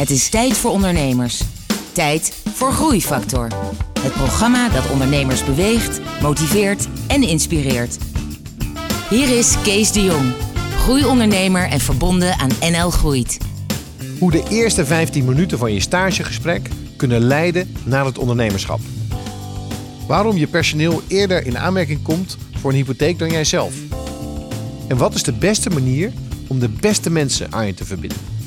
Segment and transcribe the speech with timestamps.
[0.00, 1.42] Het is tijd voor ondernemers.
[1.92, 3.48] Tijd voor Groeifactor.
[4.00, 7.98] Het programma dat ondernemers beweegt, motiveert en inspireert.
[9.10, 10.32] Hier is Kees de Jong,
[10.76, 13.38] groeiondernemer en verbonden aan NL Groeit.
[14.18, 18.80] Hoe de eerste 15 minuten van je stagegesprek kunnen leiden naar het ondernemerschap.
[20.06, 23.74] Waarom je personeel eerder in aanmerking komt voor een hypotheek dan jijzelf.
[24.88, 26.12] En wat is de beste manier
[26.46, 28.39] om de beste mensen aan je te verbinden?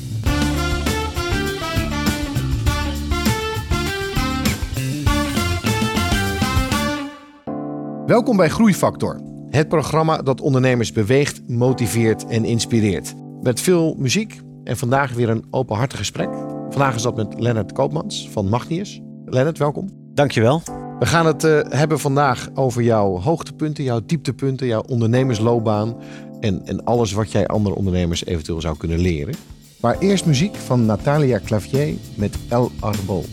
[8.06, 13.14] Welkom bij Groeifactor, het programma dat ondernemers beweegt, motiveert en inspireert.
[13.42, 16.28] Met veel muziek en vandaag weer een openhartig gesprek.
[16.70, 19.00] Vandaag is dat met Lennart Koopmans van Magnius.
[19.24, 19.88] Lennart, welkom.
[20.14, 20.62] Dankjewel.
[20.98, 25.96] We gaan het uh, hebben vandaag over jouw hoogtepunten, jouw dieptepunten, jouw ondernemersloopbaan
[26.40, 29.34] en, en alles wat jij andere ondernemers eventueel zou kunnen leren.
[29.80, 33.24] Maar eerst muziek van Natalia Clavier met El Arbol.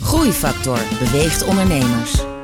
[0.00, 2.35] Groeifactor beweegt ondernemers.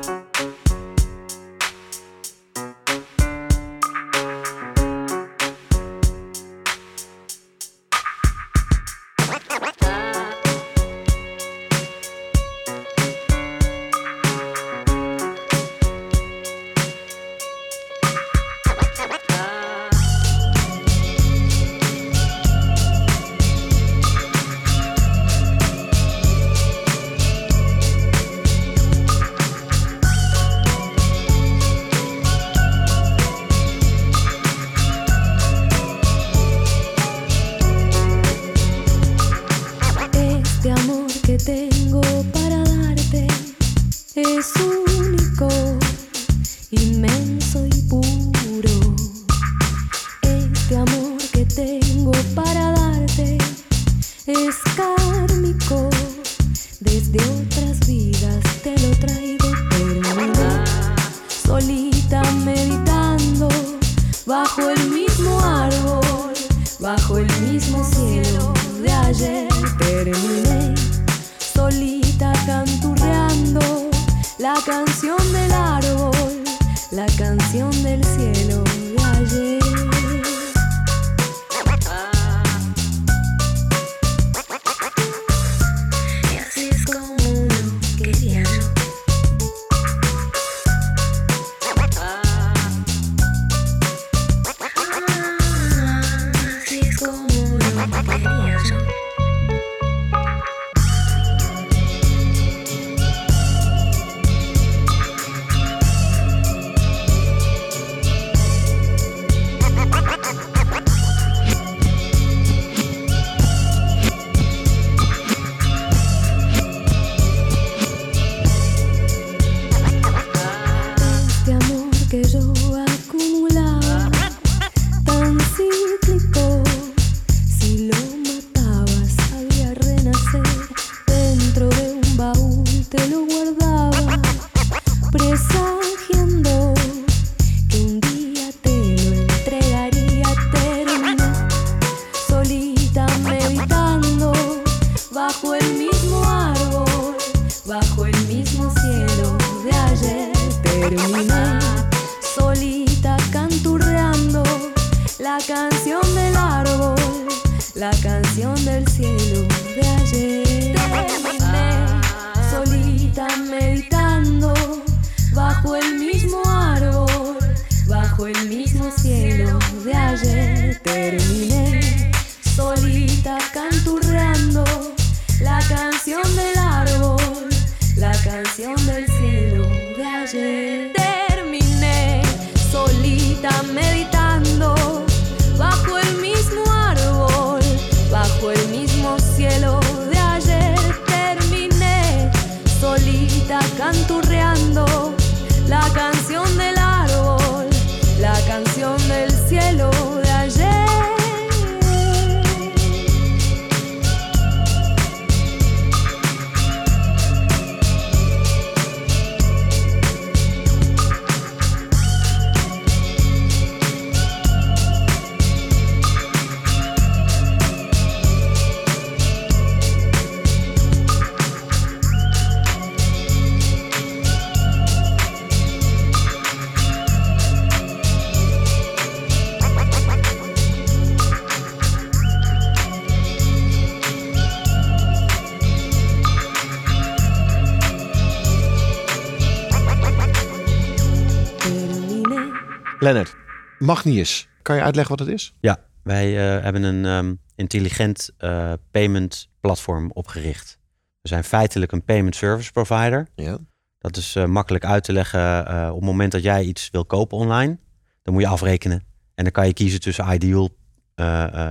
[243.03, 243.35] Lennart,
[243.79, 244.47] Magnius.
[244.61, 245.53] Kan je uitleggen wat het is?
[245.59, 250.79] Ja, wij uh, hebben een um, intelligent uh, payment platform opgericht.
[251.21, 253.27] We zijn feitelijk een payment service provider.
[253.35, 253.57] Ja.
[253.97, 255.59] Dat is uh, makkelijk uit te leggen.
[255.89, 257.77] op het moment dat jij iets wil kopen online,
[258.21, 259.03] dan moet je afrekenen.
[259.35, 260.75] En dan kan je kiezen tussen Ideal,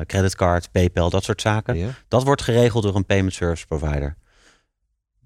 [0.06, 1.76] creditcard, PayPal, dat soort zaken.
[1.76, 1.88] Ja.
[2.08, 4.16] Dat wordt geregeld door een payment service provider.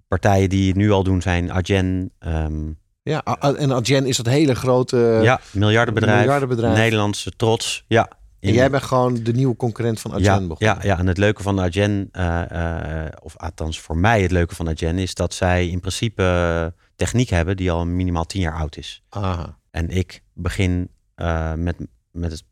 [0.09, 2.13] Partijen die het nu al doen zijn Adyen.
[2.19, 2.79] Um,
[3.11, 6.77] ja, en Adyen is dat hele grote ja, miljardenbedrijf, miljardenbedrijf.
[6.77, 7.85] Nederlandse trots.
[7.89, 8.11] Ja,
[8.41, 10.57] en jij bent gewoon de nieuwe concurrent van Adyen ja, begonnen.
[10.59, 14.55] Ja, ja, en het leuke van Adyen, uh, uh, of althans voor mij het leuke
[14.55, 18.77] van Adyen, is dat zij in principe techniek hebben die al minimaal tien jaar oud
[18.77, 19.03] is.
[19.09, 19.59] Aha.
[19.71, 21.77] En ik begin uh, met,
[22.11, 22.45] met het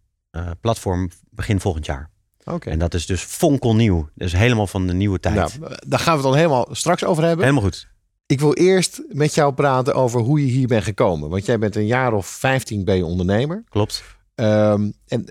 [0.60, 2.10] platform begin volgend jaar.
[2.44, 2.70] Oké.
[2.70, 4.08] En dat is dus fonkelnieuw.
[4.14, 5.34] Dus helemaal van de nieuwe tijd.
[5.34, 7.44] Nou, daar gaan we het dan helemaal straks over hebben.
[7.44, 7.88] Helemaal goed.
[8.34, 11.30] Ik wil eerst met jou praten over hoe je hier bent gekomen.
[11.30, 13.64] Want jij bent een jaar of 15 ben je ondernemer.
[13.68, 14.04] Klopt.
[14.34, 15.26] Um, en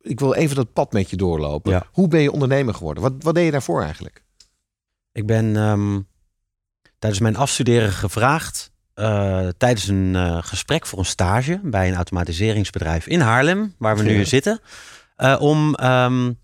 [0.00, 1.72] ik wil even dat pad met je doorlopen.
[1.72, 1.86] Ja.
[1.92, 3.02] Hoe ben je ondernemer geworden?
[3.02, 4.24] Wat, wat deed je daarvoor eigenlijk?
[5.12, 6.06] Ik ben um,
[6.98, 8.70] tijdens mijn afstuderen gevraagd.
[8.94, 14.02] Uh, tijdens een uh, gesprek voor een stage bij een automatiseringsbedrijf in Haarlem, waar we
[14.02, 14.24] nu Ja.
[14.24, 14.60] zitten.
[15.18, 16.38] Uh, om um,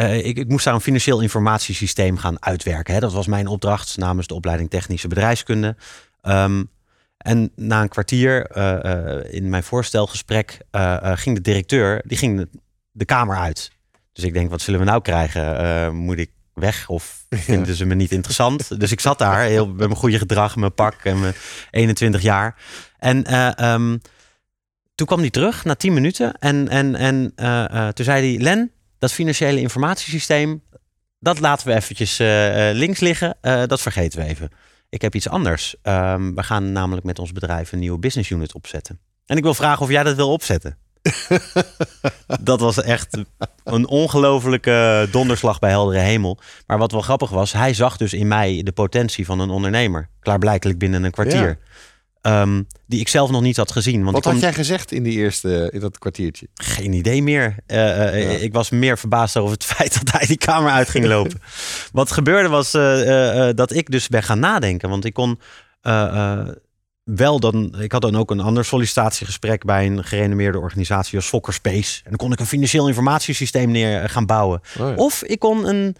[0.00, 2.94] uh, ik, ik, moest daar een financieel informatiesysteem gaan uitwerken.
[2.94, 3.00] Hè.
[3.00, 5.76] Dat was mijn opdracht namens de opleiding Technische Bedrijfskunde.
[6.22, 6.70] Um,
[7.16, 10.58] en na een kwartier uh, in mijn voorstelgesprek
[11.02, 12.48] ging de directeur die ging de,
[12.90, 13.70] de, kamer uit.
[14.12, 15.94] Dus ik denk, wat zullen we nou krijgen?
[15.94, 18.80] moet ik weg of vinden ze me niet interessant?
[18.80, 21.34] dus ik zat daar heel, met mijn goede gedrag, mijn pak en mijn
[21.70, 22.56] 21 jaar.
[22.98, 24.00] En um,
[24.94, 27.32] toen kwam hij terug na 10 minuten en, en, en
[27.94, 30.62] toen zei hij, Len, dat financiële informatiesysteem,
[31.18, 32.26] dat laten we eventjes uh,
[32.72, 33.36] links liggen.
[33.42, 34.50] Uh, dat vergeten we even.
[34.88, 35.74] Ik heb iets anders.
[35.82, 39.00] Um, we gaan namelijk met ons bedrijf een nieuwe business unit opzetten.
[39.26, 40.78] En ik wil vragen of jij dat wil opzetten.
[42.40, 43.18] dat was echt
[43.64, 46.38] een ongelofelijke donderslag bij heldere hemel.
[46.66, 50.08] Maar wat wel grappig was, hij zag dus in mij de potentie van een ondernemer.
[50.20, 51.48] Klaarblijkelijk binnen een kwartier.
[51.48, 51.56] Ja.
[52.22, 54.02] Um, die ik zelf nog niet had gezien.
[54.02, 54.32] Want Wat kon...
[54.32, 56.48] had jij gezegd in, die eerste, in dat kwartiertje?
[56.54, 57.56] Geen idee meer.
[57.66, 58.38] Uh, uh, ja.
[58.38, 61.40] Ik was meer verbaasd over het feit dat hij die kamer uit ging lopen.
[61.92, 64.88] Wat gebeurde was uh, dat ik dus ben gaan nadenken.
[64.88, 65.38] Want ik kon
[67.04, 67.74] wel dan...
[67.80, 72.00] Ik had dan ook een ander sollicitatiegesprek bij een gerenommeerde organisatie als Fokker Space.
[72.04, 74.60] En dan kon ik een financieel informatiesysteem neer gaan bouwen.
[74.78, 74.94] Oh ja.
[74.94, 75.96] Of ik kon een,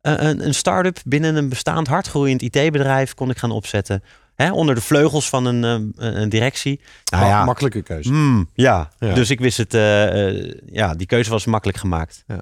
[0.00, 4.02] een, een start-up binnen een bestaand hardgroeiend IT-bedrijf kon ik gaan opzetten.
[4.34, 6.80] Hè, onder de vleugels van een, een, een directie.
[7.12, 8.12] Nou, ja, makkelijke keuze.
[8.12, 8.90] Mm, ja.
[8.98, 9.14] ja.
[9.14, 9.74] dus ik wist het.
[9.74, 12.24] Uh, uh, ja, die keuze was makkelijk gemaakt.
[12.26, 12.40] Ja.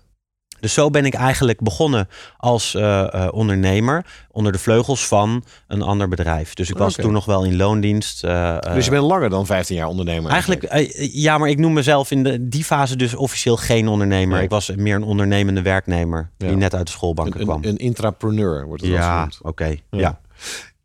[0.60, 6.08] Dus zo ben ik eigenlijk begonnen als uh, ondernemer onder de vleugels van een ander
[6.08, 6.54] bedrijf.
[6.54, 8.24] Dus ik was toen nog wel in loondienst.
[8.24, 10.30] uh, dus je bent langer dan 15 jaar ondernemer.
[10.30, 14.42] Eigenlijk, ja, maar ik noem mezelf in de, die fase dus officieel geen ondernemer.
[14.42, 16.46] Ik was meer een ondernemende werknemer Ja.
[16.46, 17.62] die net uit de schoolbanken een, kwam.
[17.62, 19.38] een, een intrapreneur wordt het ja, genoemd.
[19.42, 19.76] oké.
[19.90, 20.18] Ja.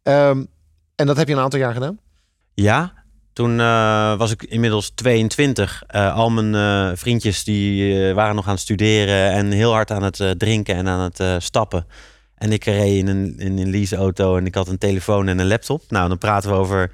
[0.04, 0.30] Ja.
[0.30, 0.48] Um,
[0.98, 2.00] en dat heb je een aantal jaar gedaan?
[2.54, 2.94] Ja,
[3.34, 5.84] toen eh, was ik inmiddels 22.
[5.88, 10.04] Eh, al mijn eh, vriendjes die waren nog aan het studeren en heel hard aan
[10.04, 11.86] het drinken en aan het stappen.
[12.36, 15.48] En ik reed in een, in een leaseauto en ik had een telefoon en een
[15.48, 15.84] laptop.
[15.90, 16.92] Nou, dan praten we over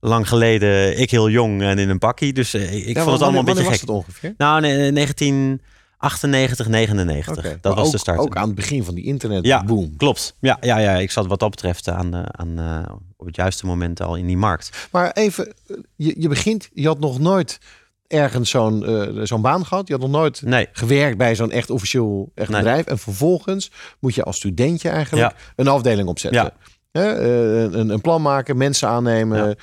[0.00, 2.32] lang geleden, ik heel jong en in een bakkie.
[2.32, 3.70] Dus ik vond het allemaal een beetje gek.
[3.70, 4.34] was het ongeveer?
[4.36, 5.60] Nou, 19...
[6.02, 7.60] 98, 99.
[7.60, 8.18] Dat was de start.
[8.18, 9.80] Ook aan het begin van die internetboom.
[9.80, 10.36] Ja, klopt.
[10.40, 13.66] Ja, ja, ja, ik zat wat dat betreft aan, eh, aan, eh, op het juiste
[13.66, 14.88] moment al in die markt.
[14.90, 17.58] Maar even, eh, je, je begint, je had nog nooit
[18.06, 18.84] ergens zo'n
[19.22, 19.86] zo'n baan gehad.
[19.86, 20.42] Je had nog nooit
[20.72, 22.86] gewerkt bij zo'n echt officieel echt bedrijf.
[22.86, 26.52] En vervolgens moet je als studentje eigenlijk een afdeling opzetten.
[26.92, 29.56] Een, een, plan maken, mensen aannemen,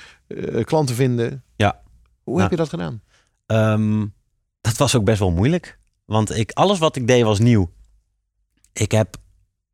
[0.64, 1.44] klanten vinden.
[1.56, 1.80] Ja.
[2.22, 3.02] Hoe heb je dat gedaan?
[3.46, 4.06] Ehm,
[4.60, 5.78] dat was ook best wel moeilijk.
[6.10, 7.70] Want ik, alles wat ik deed was nieuw.
[8.72, 9.16] Ik heb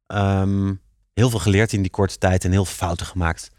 [0.06, 0.80] um,
[1.14, 3.50] heel veel geleerd in die korte tijd en heel veel fouten gemaakt.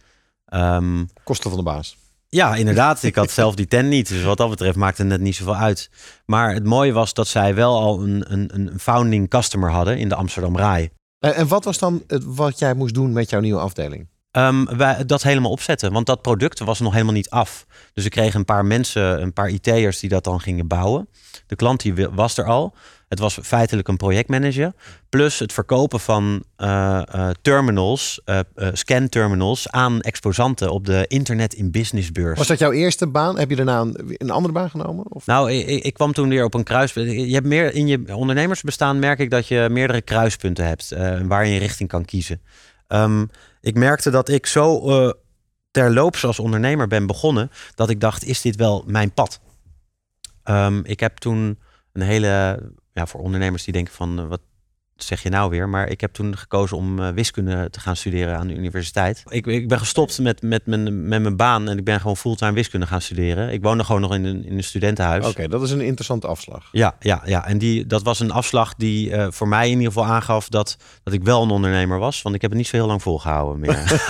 [0.54, 1.98] Um, Kosten van de baas.
[2.30, 3.04] ja, inderdaad.
[3.04, 4.08] Ik had zelf die ten niet.
[4.08, 5.90] Dus wat dat betreft maakte het net niet zoveel uit.
[6.26, 10.10] Maar het mooie was dat zij wel al een, een, een founding customer hadden in
[10.10, 10.90] de Amsterdam Rai.
[11.20, 14.08] En, en wat was dan het, wat jij moest doen met jouw nieuwe afdeling?
[14.38, 15.91] Um, wij, dat helemaal opzetten.
[15.91, 17.65] Want dat product was nog helemaal niet af.
[17.94, 21.08] Dus ik kreeg een paar mensen, een paar IT'ers die dat dan gingen bouwen.
[21.48, 22.75] De klant die was er al.
[23.08, 24.74] Het was feitelijk een projectmanager.
[25.10, 28.39] Plus het verkopen van uh, uh, terminals, uh,
[28.74, 32.38] scan terminals aan exposanten op de Internet in Business beurs.
[32.38, 33.38] Was dat jouw eerste baan?
[33.39, 35.06] Heb je daarna een, een andere baan genomen?
[35.10, 35.25] Of?
[35.25, 37.12] Nou, ik, ik, kwam toen weer op een kruispunt.
[37.12, 40.96] Je hebt meer in je ondernemersbestaan merk ik dat je meerdere kruispunten hebt
[41.27, 42.41] waar je een richting kan kiezen.
[42.88, 43.29] Um,
[43.62, 45.12] ik merkte dat ik zo uh,
[45.72, 49.39] terloops als ondernemer ben begonnen dat ik dacht: is dit wel mijn pad?
[50.44, 51.60] Ehm, ik heb toen
[51.94, 52.60] een hele,
[52.94, 54.41] ja, voor ondernemers die denken van, eh, wat
[54.98, 55.70] zeg je nou weer?
[55.70, 59.24] Maar ik heb toen gekozen om eh, wiskunde te gaan studeren aan de universiteit.
[59.27, 62.54] Ik, ik ben gestopt met, met, mijn, met mijn baan en ik ben gewoon fulltime
[62.54, 63.51] wiskunde gaan studeren.
[63.51, 65.27] Ik woonde gewoon nog in een, in een studentenhuis.
[65.27, 66.70] Oké, dat is een interessante afslag.
[66.72, 67.48] Ja, ja, ja.
[67.48, 70.77] en die, dat was een afslag die eh, voor mij in ieder geval aangaf dat,
[71.04, 72.22] dat ik wel een ondernemer was.
[72.22, 74.01] Want ik heb het niet zo heel lang volgehouden meer.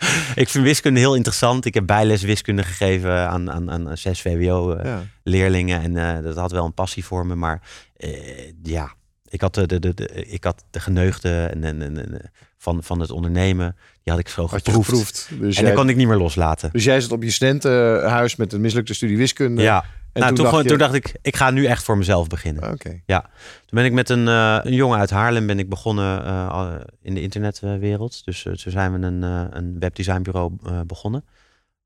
[0.42, 1.64] ik vind wiskunde heel interessant.
[1.64, 5.92] Ik heb bijles wiskunde gegeven aan, aan, aan zes VWO-leerlingen.
[5.92, 6.02] Ja.
[6.02, 7.34] en eh, dat had wel een passie voor me.
[7.34, 7.62] Maar
[7.96, 8.92] eh, ja,
[9.30, 13.00] ik had de, de, de, de- ik had de geneugde en, en, en, van, van
[13.00, 13.76] het ondernemen.
[14.02, 14.88] Die had ik zo Had geproefd.
[14.88, 15.28] geproefd.
[15.40, 16.68] Dus, En dat kon ik niet meer loslaten.
[16.72, 19.62] dus jij zat op je studentenhuis met een mislukte studie wiskunde.
[19.62, 21.98] Ja, En nou, toen, dacht gewoon, je- toen dacht ik, ik ga nu echt voor
[21.98, 22.72] mezelf beginnen.
[22.72, 23.00] Oké.
[23.06, 27.14] Toen ben ik met een, eh, een jongen uit Haarlem ben ik begonnen eh, in
[27.14, 28.24] de internetwereld.
[28.24, 31.24] Dus uh, zo zijn we een, eh, een webdesignbureau eh, begonnen.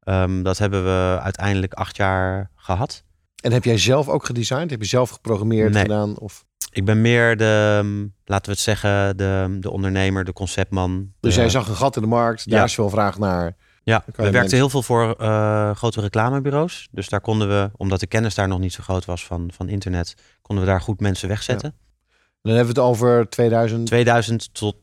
[0.02, 3.04] Ehm, dat hebben we uiteindelijk acht jaar gehad.
[3.44, 4.70] En heb jij zelf ook gedesigned?
[4.70, 5.82] Heb je zelf geprogrammeerd Nee.
[5.82, 6.18] gedaan?
[6.18, 6.44] Of...
[6.70, 11.12] Ik ben meer de, mm, laten we het zeggen, de, de ondernemer, de conceptman.
[11.20, 12.50] Dus de- jij zag een gat in de markt.
[12.50, 12.64] Daar Ja.
[12.64, 13.56] is veel vraag naar.
[13.82, 16.88] Ja, we werkten mensen- heel veel voor eh, grote reclamebureaus.
[16.90, 19.68] Dus daar konden we, omdat de kennis daar nog niet zo groot was van, van
[19.68, 21.68] internet, konden we daar goed mensen wegzetten.
[21.70, 23.86] En dan hebben we het over 2000.
[23.86, 24.76] 2000 tot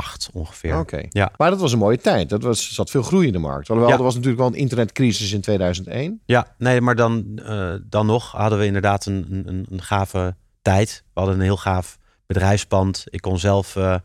[0.00, 0.78] 2008 ongeveer.
[0.78, 1.00] Oké.
[1.08, 1.32] Ja.
[1.36, 2.28] Maar dat was een mooie tijd.
[2.28, 3.68] Dat was, zat veel groei in de markt.
[3.70, 3.98] Alhoewel, Ja.
[3.98, 6.20] er was natuurlijk wel een internetcrisis in 2001.
[6.24, 11.02] Ja, nee, maar dan, eh, dan nog hadden we inderdaad een, een- een, gave tijd.
[11.14, 13.04] We hadden een heel gaaf bedrijfspand.
[13.10, 13.96] Ik kon zelf eh,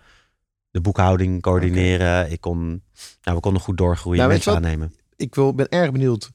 [0.71, 2.31] de boekhouding coördineren.
[2.31, 2.83] Ik kon,
[3.21, 4.93] nou, we konden goed doorgroeien, Nou, mensen aannemen.
[5.15, 6.31] Ik wil, ben erg benieuwd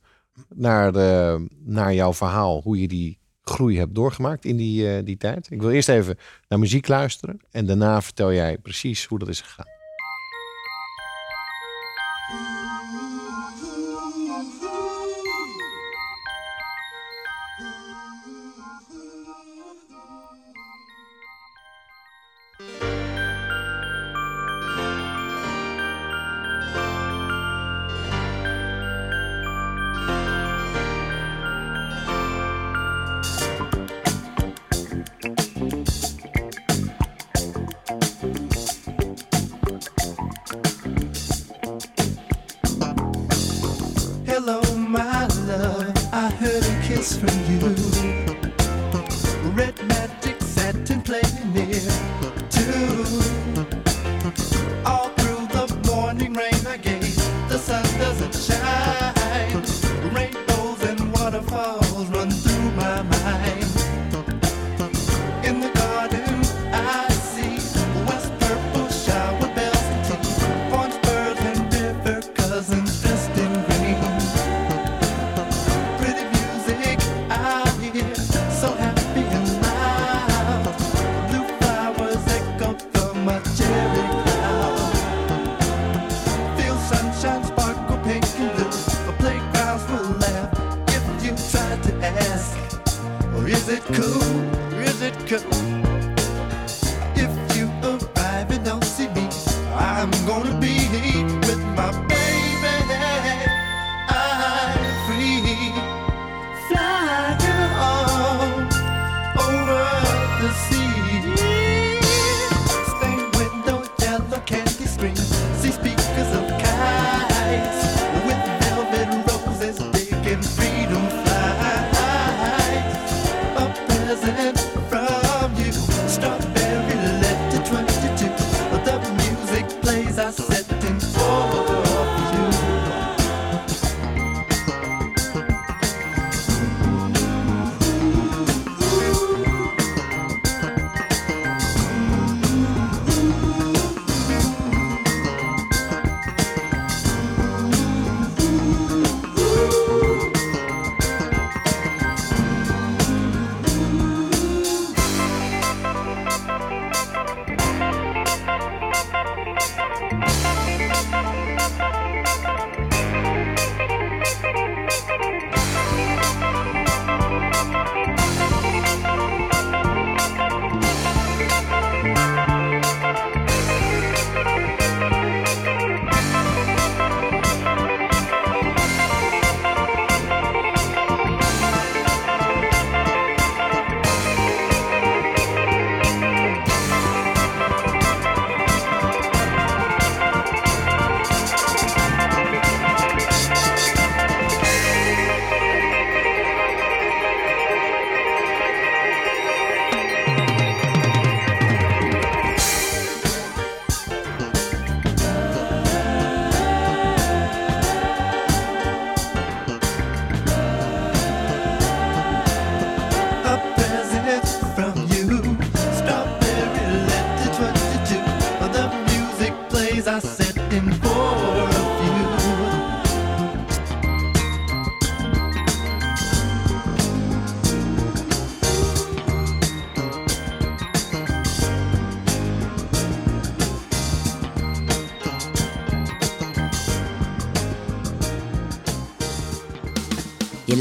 [0.54, 2.60] naar, de, naar jouw verhaal.
[2.62, 3.18] Hoe je die
[3.50, 5.46] groei hebt doorgemaakt in die, eh, die tijd.
[5.50, 7.40] Ik wil eerst even naar muziek luisteren.
[7.50, 9.75] En daarna vertel jij precies hoe dat is gegaan.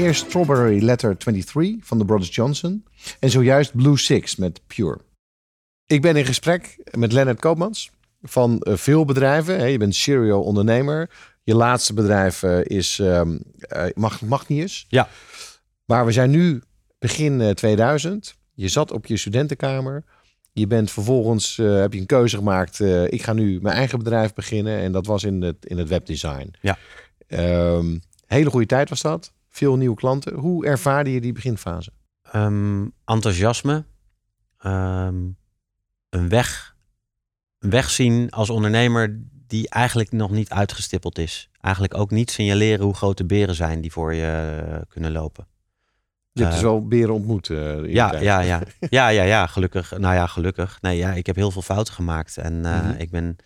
[0.00, 2.84] Eerst Strawberry Letter 23 van de Brothers Johnson
[3.18, 4.98] en zojuist Blue Six met Pure.
[5.86, 7.90] Ik ben in gesprek met Leonard Koopmans
[8.22, 9.70] van eh, veel bedrijven.
[9.70, 11.10] Je bent serial ondernemer.
[11.42, 13.22] Je laatste bedrijf eh, is eh,
[13.94, 14.86] Mag- Magnius.
[14.88, 15.08] Ja.
[15.84, 16.62] Maar we zijn nu
[16.98, 18.34] begin eh, 2000.
[18.54, 20.04] Je zat op je studentenkamer.
[20.52, 22.80] Je bent vervolgens, heb je een keuze gemaakt.
[23.08, 24.78] ik ga nu mijn eigen bedrijf beginnen.
[24.78, 26.50] En dat was in het, in het webdesign.
[26.60, 26.78] Ja.
[27.26, 29.32] Ehm, hele goede tijd was dat.
[29.50, 30.34] Veel nieuwe klanten.
[30.34, 31.92] Hoe ervaarde je die beginfase?
[32.22, 33.84] Ehm, enthousiasme.
[34.58, 35.16] Ehm,
[36.10, 36.76] een weg.
[37.58, 41.50] Een weg zien als ondernemer die eigenlijk nog niet uitgestippeld is.
[41.60, 45.46] Eigenlijk ook niet signaleren hoe grote beren zijn die voor je eh, kunnen lopen.
[46.32, 47.50] Je hebt Eh, dus wel beren ontmoet.
[47.50, 48.60] eh, Ja, ja, ja.
[48.90, 49.98] Ja, ja, ja, gelukkig.
[49.98, 50.78] Nou ja, gelukkig.
[50.80, 52.36] Nee, ja, ik heb heel veel fouten gemaakt.
[52.36, 52.90] En Mhm.
[52.98, 53.36] ik ben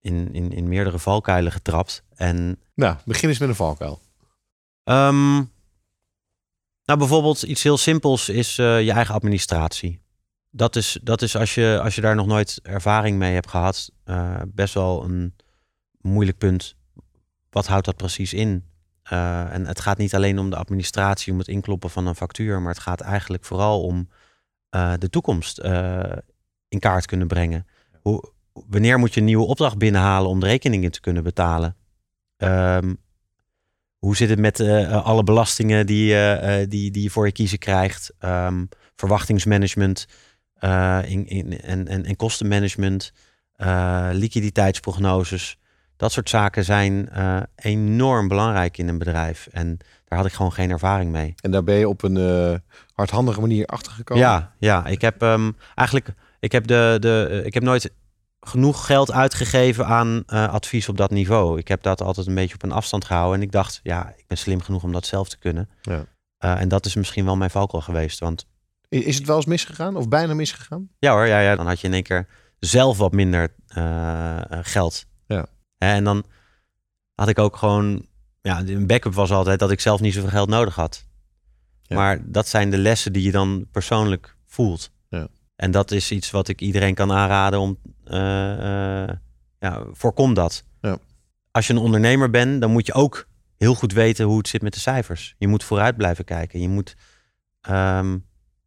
[0.00, 2.02] in, in, in meerdere valkuilen getrapt.
[2.14, 4.00] En Nou, begin eens met een valkuil.
[4.88, 5.34] Ehm,
[6.84, 10.00] nou, bijvoorbeeld iets heel simpels is eh, je eigen administratie.
[10.50, 13.90] dat is, dat is als, je, als je daar nog nooit ervaring mee hebt gehad,
[14.04, 15.34] eh, best wel een
[16.00, 16.76] moeilijk punt.
[17.50, 18.64] Wat houdt dat precies in?
[19.02, 22.60] Eh, en het gaat niet alleen om de administratie, om het inkloppen van een factuur,
[22.60, 24.08] maar het gaat eigenlijk vooral om
[24.98, 25.58] de toekomst
[26.68, 27.66] in kaart kunnen brengen.
[28.02, 31.76] Hoe, wanneer moet je een nieuwe opdracht binnenhalen om de rekeningen te kunnen betalen?
[32.36, 32.94] Ehm,
[33.98, 37.32] hoe zit het met eh, alle belastingen die, eh, eh, die, die je voor je
[37.32, 38.12] kiezen krijgt?
[38.18, 38.64] Ehm,
[38.96, 40.06] verwachtingsmanagement
[40.54, 43.12] eh, in, in, en, en, en kostenmanagement,
[43.56, 45.58] eh, liquiditeitsprognoses.
[45.96, 49.48] Dat soort zaken zijn eh, enorm belangrijk in een bedrijf.
[49.50, 51.34] En daar had ik gewoon geen ervaring mee.
[51.40, 52.54] En daar ben je op een eh,
[52.94, 54.22] hardhandige manier achtergekomen?
[54.22, 57.92] Ja, ja, ik heb ehm, eigenlijk ik heb, de, de, eh, ik heb nooit
[58.48, 61.58] genoeg geld uitgegeven aan eh, advies op dat niveau.
[61.58, 63.36] Ik heb dat altijd een beetje op een afstand gehouden.
[63.36, 65.68] En ik dacht, ja, ik ben slim genoeg om dat zelf te kunnen.
[65.82, 66.04] Ja.
[66.38, 68.18] Eh, en dat is misschien wel mijn valkuil geweest.
[68.18, 68.46] Want
[68.88, 70.88] Is het wel eens misgegaan of bijna misgegaan?
[70.98, 72.26] ja hoor, ja, ja, dan had je in één keer
[72.58, 75.04] zelf wat minder eh, geld.
[75.26, 75.46] Ja.
[75.78, 76.24] En dan
[77.14, 78.06] had ik ook gewoon...
[78.42, 81.06] Ja, een backup was altijd dat ik zelf niet zoveel geld nodig had.
[81.82, 81.96] Ja.
[81.96, 84.90] Maar dat zijn de lessen die je dan persoonlijk voelt.
[85.58, 87.78] En dat is iets wat ik iedereen kan aanraden om...
[88.04, 89.16] eh, eh,
[89.58, 90.64] ja, voorkom dat.
[90.80, 90.98] Ja.
[91.50, 94.62] Als je een ondernemer bent, dan moet je ook heel goed weten hoe het zit
[94.62, 95.34] met de cijfers.
[95.38, 96.60] Je moet vooruit blijven kijken.
[96.60, 96.96] Je moet
[97.60, 98.18] ehm,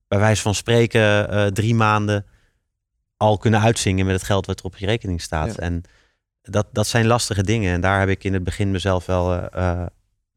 [0.08, 2.26] bij wijze van spreken eh, drie maanden
[3.18, 5.56] al kunnen uitzingen met het geld wat er op je rekening staat.
[5.56, 5.62] Ja.
[5.62, 5.82] En
[6.42, 7.74] dat, dat zijn lastige dingen.
[7.74, 9.28] En daar heb ik in het begin mezelf wel,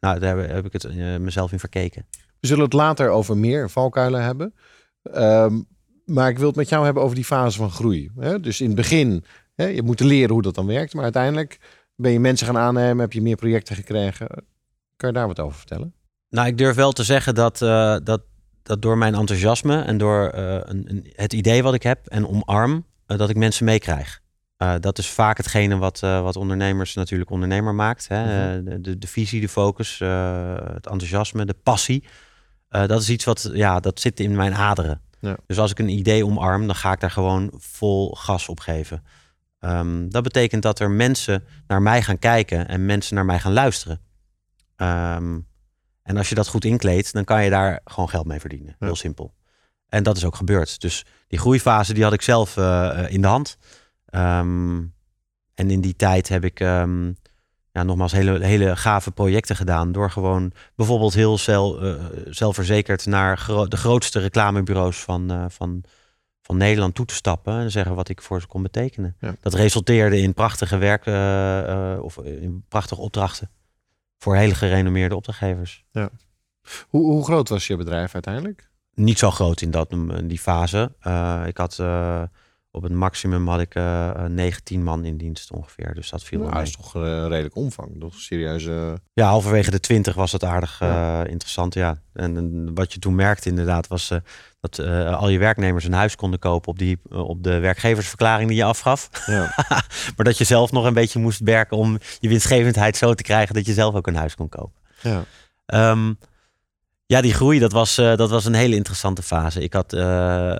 [0.01, 2.07] nou, daar heb, ik het mezelf in verkeken.
[2.41, 4.55] We zullen het later over meer valkuilen hebben.
[5.03, 5.61] Ehm,
[6.05, 8.11] maar ik wil het met jou hebben over die fase van groei.
[8.19, 8.41] Hè?
[8.41, 10.95] Dus in het begin, hè, je moet leren hoe dat dan werkt.
[10.95, 11.59] Maar uiteindelijk
[11.97, 14.29] ben je mensen gaan aannemen, heb je meer projecten gekregen.
[14.97, 15.95] Kan je daar wat over vertellen?
[16.31, 18.23] Nou, ik durf wel te zeggen dat, eh, dat,
[18.63, 22.29] dat door mijn enthousiasme en door eh, een, een, het idee wat ik heb en
[22.29, 24.23] omarm, eh, dat ik mensen meekrijg.
[24.81, 28.09] Dat is vaak hetgene wat, wat ondernemers natuurlijk ondernemer maakt.
[28.09, 28.23] Hè?
[28.57, 28.65] Mhm.
[28.65, 32.05] De, de, de visie, de focus, het enthousiasme, de passie.
[32.69, 35.01] Dat is iets wat, ja, dat zit in mijn aderen.
[35.25, 35.37] Ja.
[35.47, 39.05] Dus als ik een idee omarm, dan ga ik daar gewoon vol gas op geven.
[39.59, 43.53] Ehm, dat betekent dat er mensen naar mij gaan kijken en mensen naar mij gaan
[43.53, 44.01] luisteren.
[44.77, 45.41] Ehm,
[46.03, 48.77] en als je dat goed inkleedt, dan kan je daar gewoon geld mee verdienen.
[48.79, 48.87] Ja.
[48.87, 49.35] Heel simpel.
[49.89, 50.81] En dat is ook gebeurd.
[50.81, 53.59] Dus die groeifase die had ik zelf eh, in de hand.
[54.07, 54.83] Ehm,
[55.55, 56.61] en in die tijd heb ik
[57.75, 59.93] ja, nogmaals hele, hele gave projecten gedaan.
[59.93, 61.95] Door gewoon bijvoorbeeld heel zel, eh,
[62.29, 65.85] zelfverzekerd naar gro- de grootste reclamebureaus van, eh, van,
[66.43, 67.59] van Nederland toe te stappen.
[67.59, 69.17] En zeggen wat ik voor ze kon betekenen.
[69.21, 69.35] Ja.
[69.41, 73.51] Dat resulteerde in prachtige werk eh, of in prachtige opdrachten.
[74.19, 75.85] Voor hele gerenommeerde opdrachtgevers.
[76.89, 78.71] Hoe, hoe groot was je bedrijf uiteindelijk?
[78.95, 80.93] Niet zo groot in, dat, in die fase.
[81.47, 81.77] Ik had
[82.75, 85.95] op het maximum had ik eh, eh, 19 man in dienst ongeveer.
[85.95, 87.97] Dus dat viel Nou, dat is toch eh, redelijk omvang.
[88.01, 88.67] Toch serieus.
[88.67, 91.27] eh, Ja, halverwege de 20 was het aardig eh, Ja.
[91.27, 91.75] interessant.
[91.75, 91.99] Ja.
[92.13, 94.19] En, en wat je toen merkte inderdaad was eh,
[94.61, 98.49] dat eh, al je werknemers een huis konden kopen op, die, eh, op de werkgeversverklaring
[98.49, 99.09] die je afgaf.
[99.27, 99.55] ja.
[100.17, 103.55] maar dat je zelf nog een beetje moest werken om je winstgevendheid zo te krijgen
[103.55, 104.81] dat je zelf ook een huis kon kopen.
[105.03, 105.25] ja.
[105.67, 106.13] Ehm,
[107.07, 109.61] ja, die groei, dat was, eh, dat was een hele interessante fase.
[109.63, 110.57] Ik had, eh,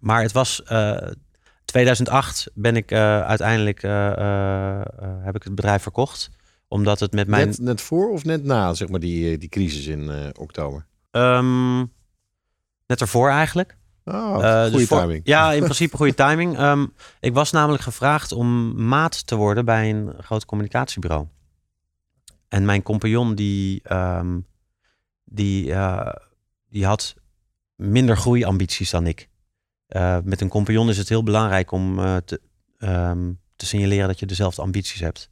[0.00, 0.96] maar het was eh,
[1.64, 4.84] 2008 ben ik eh, uiteindelijk eh, eh, eh,
[5.24, 6.30] heb ik het bedrijf verkocht,
[6.68, 9.48] omdat het met mijn Net, net voor of net na zeg maar, die, eh, die
[9.48, 10.86] crisis in eh, oktober?
[11.10, 11.78] Ehm,
[12.86, 13.78] net ervoor eigenlijk.
[14.04, 15.20] Oh, Eh, goede dus voor- timing.
[15.24, 16.56] Ja, in principe goede timing.
[16.58, 16.86] Ehm,
[17.20, 21.26] ik was namelijk gevraagd om maat te worden bij een groot communicatiebureau.
[22.48, 24.38] En mijn compagnon die, ehm,
[25.24, 26.12] die, eh,
[26.68, 27.14] die had
[27.76, 29.28] minder groeiambities dan ik.
[29.90, 32.40] Eh, met een compagnon is het heel belangrijk om eh, te,
[32.78, 35.30] ehm, te signaleren dat je dezelfde ambities hebt.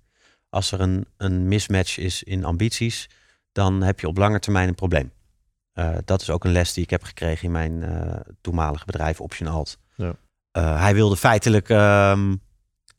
[0.49, 3.09] Als er een, een mismatch is in ambities,
[3.53, 5.13] dan heb je op lange termijn een probleem.
[5.73, 7.85] Eh, dat is ook een les die ik heb gekregen in mijn
[8.41, 9.79] toenmalige bedrijf Option Alt.
[9.95, 10.15] Ja.
[10.79, 12.35] Hij wilde feitelijk ehm,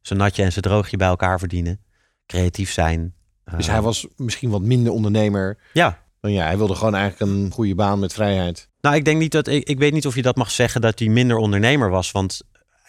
[0.02, 1.82] zijn natje en zijn droogje bij elkaar verdienen.
[2.26, 3.14] Creatief zijn.
[3.58, 6.46] Dus hij was misschien wat minder ondernemer Ja, dan jij.
[6.46, 8.70] Hij wilde gewoon eigenlijk een goede baan met vrijheid.
[8.82, 9.48] nou ik denk niet dat...
[9.48, 12.12] Ik, ik weet niet of je dat mag zeggen dat hij minder ondernemer was.
[12.12, 12.42] Want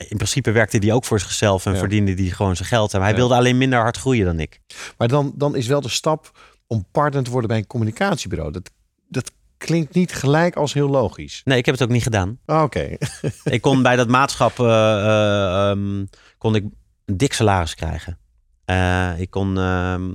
[0.09, 1.79] in principe werkte hij ook voor zichzelf en Ja.
[1.79, 2.95] verdiende hij gewoon zijn geld.
[2.95, 3.17] En hij Ja.
[3.17, 4.61] wilde alleen minder hard groeien dan ik.
[4.99, 8.53] Maar dan, dan is wel de stap om partner te worden bij een communicatiebureau.
[8.53, 8.71] Dat,
[9.09, 11.41] dat klinkt niet gelijk als heel logisch.
[11.45, 12.39] Nee, ik heb het ook niet gedaan.
[12.47, 12.97] Ah, Oké.
[13.45, 16.05] ik kon bij dat maatschap eh, eh, ehm,
[16.39, 16.65] kon ik
[17.05, 18.19] een dik salaris krijgen.
[18.65, 20.11] Eh, ik kon ehm,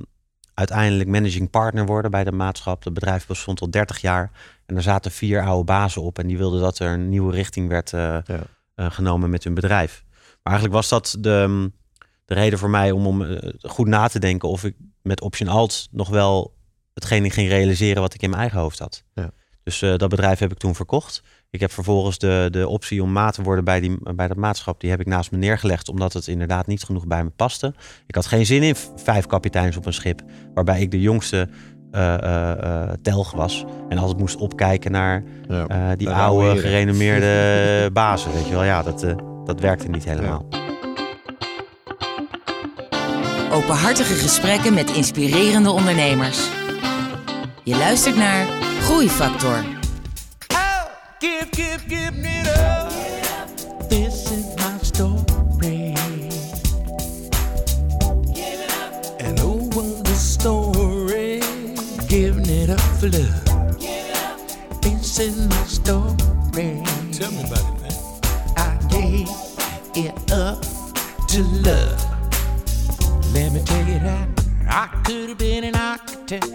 [0.56, 2.84] uiteindelijk managing partner worden bij de maatschap.
[2.84, 4.30] Het bedrijf bestond al 30 jaar.
[4.66, 6.18] En er zaten vier oude bazen op.
[6.18, 8.40] En die wilden dat er een nieuwe richting werd eh, Ja.
[8.74, 10.04] eh, genomen met hun bedrijf.
[10.42, 11.70] Maar eigenlijk was dat de,
[12.24, 15.48] de reden voor mij om, om eh, goed na te denken of ik met Option
[15.48, 16.54] Alt nog wel
[16.94, 19.04] hetgene ging realiseren wat ik in mijn eigen hoofd had.
[19.14, 19.30] Ja.
[19.62, 21.22] Dus dat bedrijf heb ik toen verkocht.
[21.50, 24.80] Ik heb vervolgens de, de optie om maat te worden bij, die, bij dat maatschap,
[24.80, 27.74] die heb ik naast me neergelegd, omdat het inderdaad niet genoeg bij me paste.
[28.06, 30.22] Ik had geen zin in vijf kapiteins op een schip,
[30.54, 31.48] waarbij ik de jongste
[31.90, 33.64] eh, eh, eh, telg was.
[33.88, 35.66] En altijd moest opkijken naar Ja.
[35.66, 38.32] eh, die oude, gerenommeerde bazen.
[38.32, 40.46] Weet je wel, ja, dat, eh, dat werkte niet helemaal.
[43.52, 46.48] Openhartige gesprekken met inspirerende ondernemers.
[47.64, 48.46] Je luistert naar
[48.80, 49.64] Groeifactor.
[51.18, 52.90] Give, give, give me up.
[53.88, 55.94] This is my story.
[59.20, 59.40] And
[59.74, 61.40] what a story.
[62.06, 63.80] Giving it up for love.
[64.82, 66.82] This is my story.
[67.12, 67.92] Tell me about it, man.
[68.58, 69.28] I gave
[69.96, 70.60] it up
[71.28, 73.32] to love.
[73.32, 74.28] Let me tell you that
[74.68, 76.46] I could have been an architect.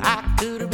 [0.00, 0.70] I could have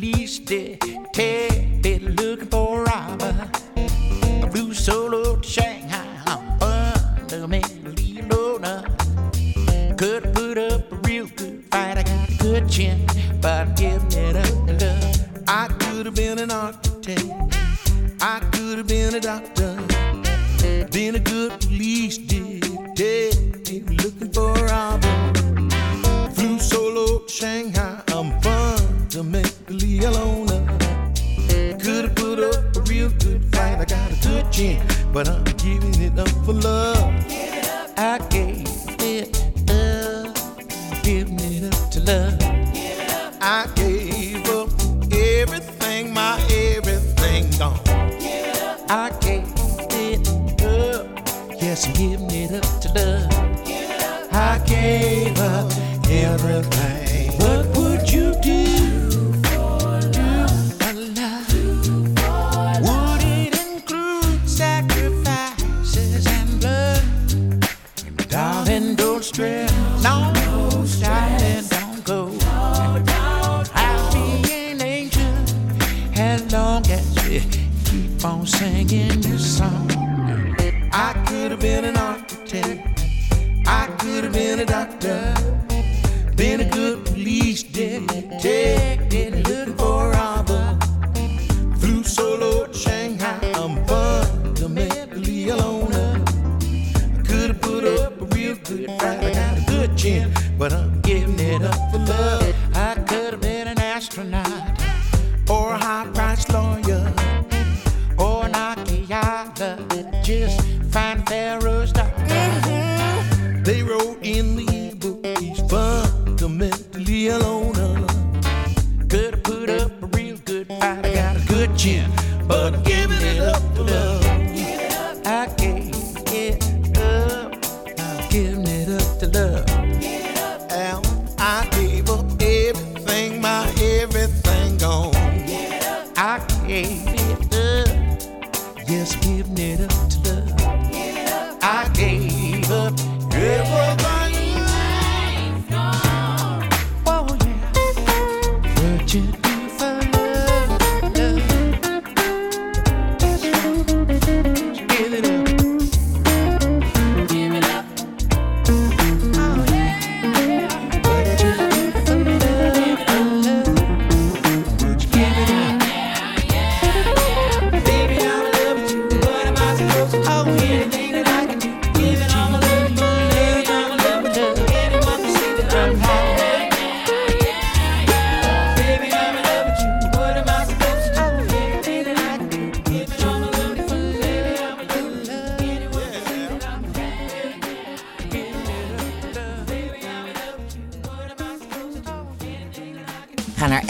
[0.00, 3.50] police detective looking for a robber.
[3.76, 6.22] I flew solo to Shanghai.
[6.26, 8.82] I'm fundamentally loner.
[9.98, 11.98] Could have put up a real good fight.
[11.98, 13.06] I got a good chin,
[13.42, 15.44] but I'm giving it up to love.
[15.46, 17.26] I could have been an architect.
[18.22, 19.76] I could have been a doctor.
[20.92, 24.59] Been a good police detective looking for
[35.12, 36.99] but I'm giving it up for love.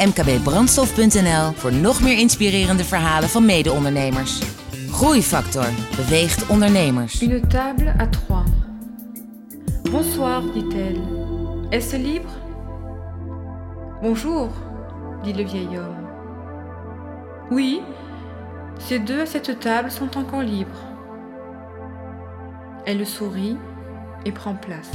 [0.07, 4.43] mkbbrandstof.nl voor nog meer inspirerende verhalen van mede-ondernemers.
[4.91, 7.23] Groeifactor beweegt ondernemers.
[7.23, 8.45] Une table à trois.
[9.91, 11.01] Bonsoir, dit-elle.
[11.71, 12.31] Est-ce libre?
[14.03, 14.49] Bonjour,
[15.23, 16.09] dit le vieil homme.
[17.51, 17.81] Oui,
[18.79, 20.85] ces deux à cette table sont encore libres.
[22.87, 23.57] Elle sourit
[24.25, 24.91] et prend place.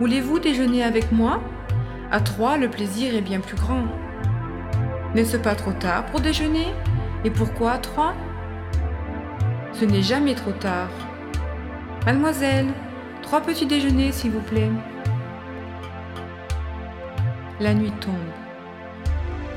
[0.00, 1.40] Voulez-vous déjeuner avec moi?
[2.10, 3.84] À trois, le plaisir est bien plus grand.
[5.14, 6.68] N'est-ce pas trop tard pour déjeuner?
[7.24, 8.14] Et pourquoi à trois?
[9.74, 10.88] Ce n'est jamais trop tard.
[12.06, 12.68] Mademoiselle,
[13.20, 14.70] trois petits déjeuners, s'il vous plaît.
[17.60, 18.14] La nuit tombe.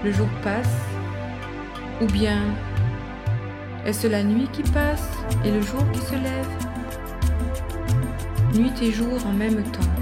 [0.03, 0.75] Le jour passe.
[2.01, 2.41] Ou bien
[3.85, 5.09] est-ce la nuit qui passe
[5.45, 6.49] et le jour qui se lève?
[8.55, 10.00] Nuit et jour en même temps.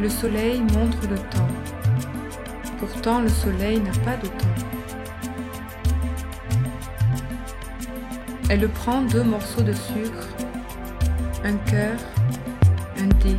[0.00, 1.48] Le soleil montre le temps.
[2.78, 4.54] Pourtant le soleil n'a pas de temps.
[8.50, 10.28] Elle prend deux morceaux de sucre,
[11.44, 11.96] un cœur,
[12.98, 13.36] un dé.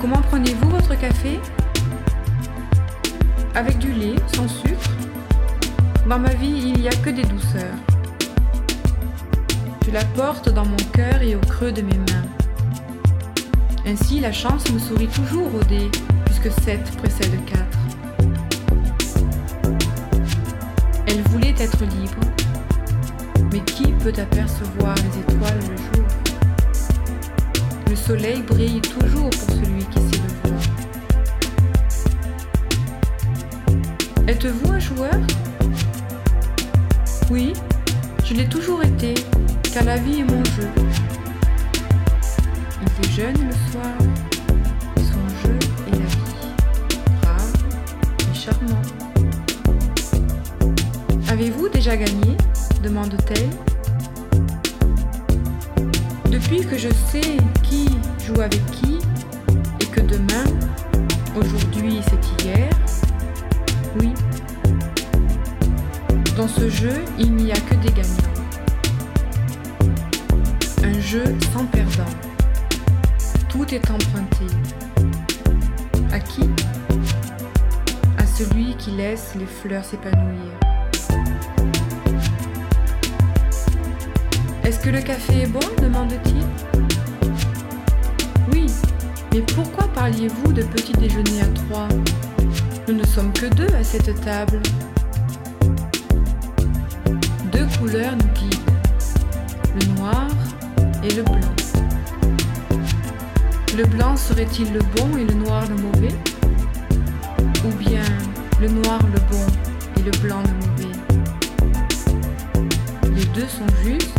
[0.00, 1.38] Comment prenez-vous votre café?
[3.54, 4.90] Avec du lait, sans sucre?
[6.08, 7.76] Dans ma vie, il n'y a que des douceurs.
[9.86, 12.17] Je la porte dans mon cœur et au creux de mes mains.
[13.90, 15.90] Ainsi, la chance me sourit toujours au dé,
[16.26, 17.64] puisque 7 précède 4.
[21.06, 22.20] Elle voulait être libre,
[23.50, 26.06] mais qui peut apercevoir les étoiles le jour?
[27.88, 30.20] Le soleil brille toujours pour celui qui sait
[34.26, 34.30] le.
[34.30, 35.18] Êtes-vous un joueur?
[37.30, 37.54] Oui,
[38.22, 39.14] je l'ai toujours été,
[39.72, 40.68] car la vie est mon jeu.
[43.02, 43.94] Déjeune le soir,
[44.96, 46.52] et son jeu est la vie.
[48.30, 48.82] Et charmant.
[51.28, 52.36] Avez-vous déjà gagné?
[52.82, 53.50] demande-t-elle.
[56.30, 57.88] Depuis que je sais qui
[58.24, 58.98] joue avec qui
[59.80, 60.44] et que demain,
[61.36, 62.70] aujourd'hui c'est hier,
[64.00, 64.12] oui.
[66.36, 68.34] Dans ce jeu, il n'y a que des gagnants.
[70.84, 72.27] Un jeu sans perdant.
[73.58, 74.46] Tout est emprunté.
[76.12, 76.48] À qui?
[78.16, 80.52] À celui qui laisse les fleurs s'épanouir.
[84.62, 85.58] Est-ce que le café est bon?
[85.82, 86.44] demande-t-il.
[88.52, 88.66] Oui,
[89.32, 91.88] mais pourquoi parliez-vous de petit déjeuner à trois?
[92.86, 94.60] Nous ne sommes que deux à cette table.
[97.50, 98.70] Deux couleurs nous guident,
[99.80, 100.28] le noir
[101.02, 101.57] et le blanc.
[103.78, 106.12] Le blanc serait-il le bon et le noir le mauvais?
[107.64, 108.02] Ou bien
[108.60, 109.46] le noir le bon
[109.96, 110.94] et le blanc le mauvais?
[113.14, 114.18] Les deux sont justes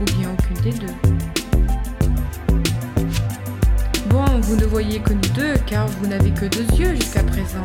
[0.00, 0.94] ou bien aucune des deux?
[4.08, 7.62] Bon, vous ne voyez que nous deux, car vous n'avez que deux yeux jusqu'à présent.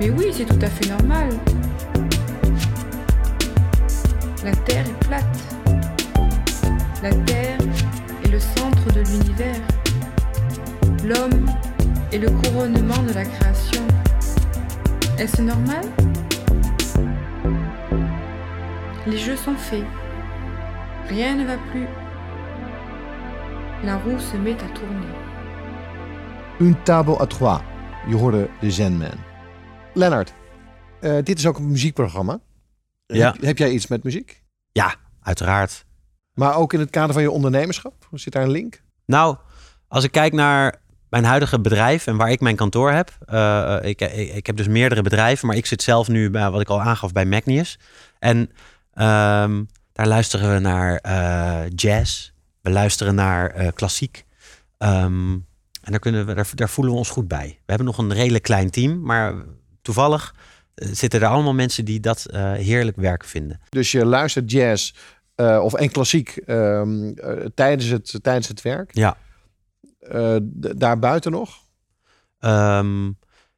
[0.00, 1.28] Mais oui, c'est tout à fait normal.
[4.42, 5.59] La Terre est plate.
[7.02, 7.58] La Terre
[8.24, 9.60] est le centre de l'univers.
[11.02, 11.50] L'homme
[12.12, 13.82] est le couronnement de la création.
[15.18, 15.86] Est-ce normal?
[19.06, 19.86] Les jeux sont faits.
[21.08, 21.86] Rien ne va plus.
[23.82, 25.14] La roue se met à tourner.
[26.60, 27.62] Une table à trois.
[28.08, 29.18] Je hoorde de Zen-man.
[29.94, 30.34] Lennart,
[31.00, 32.40] eh, dit is ook een muziekprogramma.
[33.06, 33.32] Ja.
[33.32, 34.42] Heb, heb jij iets met muziek?
[34.72, 35.88] Ja, uiteraard.
[36.34, 38.08] Maar ook in het kader van je ondernemerschap?
[38.12, 38.82] Zit daar een link?
[39.06, 39.36] Nou,
[39.88, 43.10] als ik kijk naar mijn huidige bedrijf en waar ik mijn kantoor heb.
[43.26, 46.60] eh, ik, ik, ik heb dus meerdere bedrijven, maar ik zit zelf nu, bij, wat
[46.60, 47.78] ik al aangaf, bij Magnius.
[48.18, 48.50] En
[48.92, 52.30] ehm, daar luisteren we naar eh, jazz.
[52.60, 54.24] We luisteren naar eh, klassiek.
[54.78, 55.32] Ehm,
[55.82, 57.46] en daar, kunnen we, daar, daar voelen we ons goed bij.
[57.48, 59.34] We hebben nog een redelijk klein team, maar
[59.82, 60.34] toevallig
[60.74, 63.60] eh, zitten er allemaal mensen die dat eh, heerlijk werk vinden.
[63.68, 64.92] Dus je luistert jazz
[65.48, 68.94] eh, of en klassiek ehm, eh, tijdens, het, tijdens het werk.
[68.94, 69.16] Ja.
[70.00, 71.50] Eh, d- daarbuiten nog?
[72.38, 73.10] Ehm,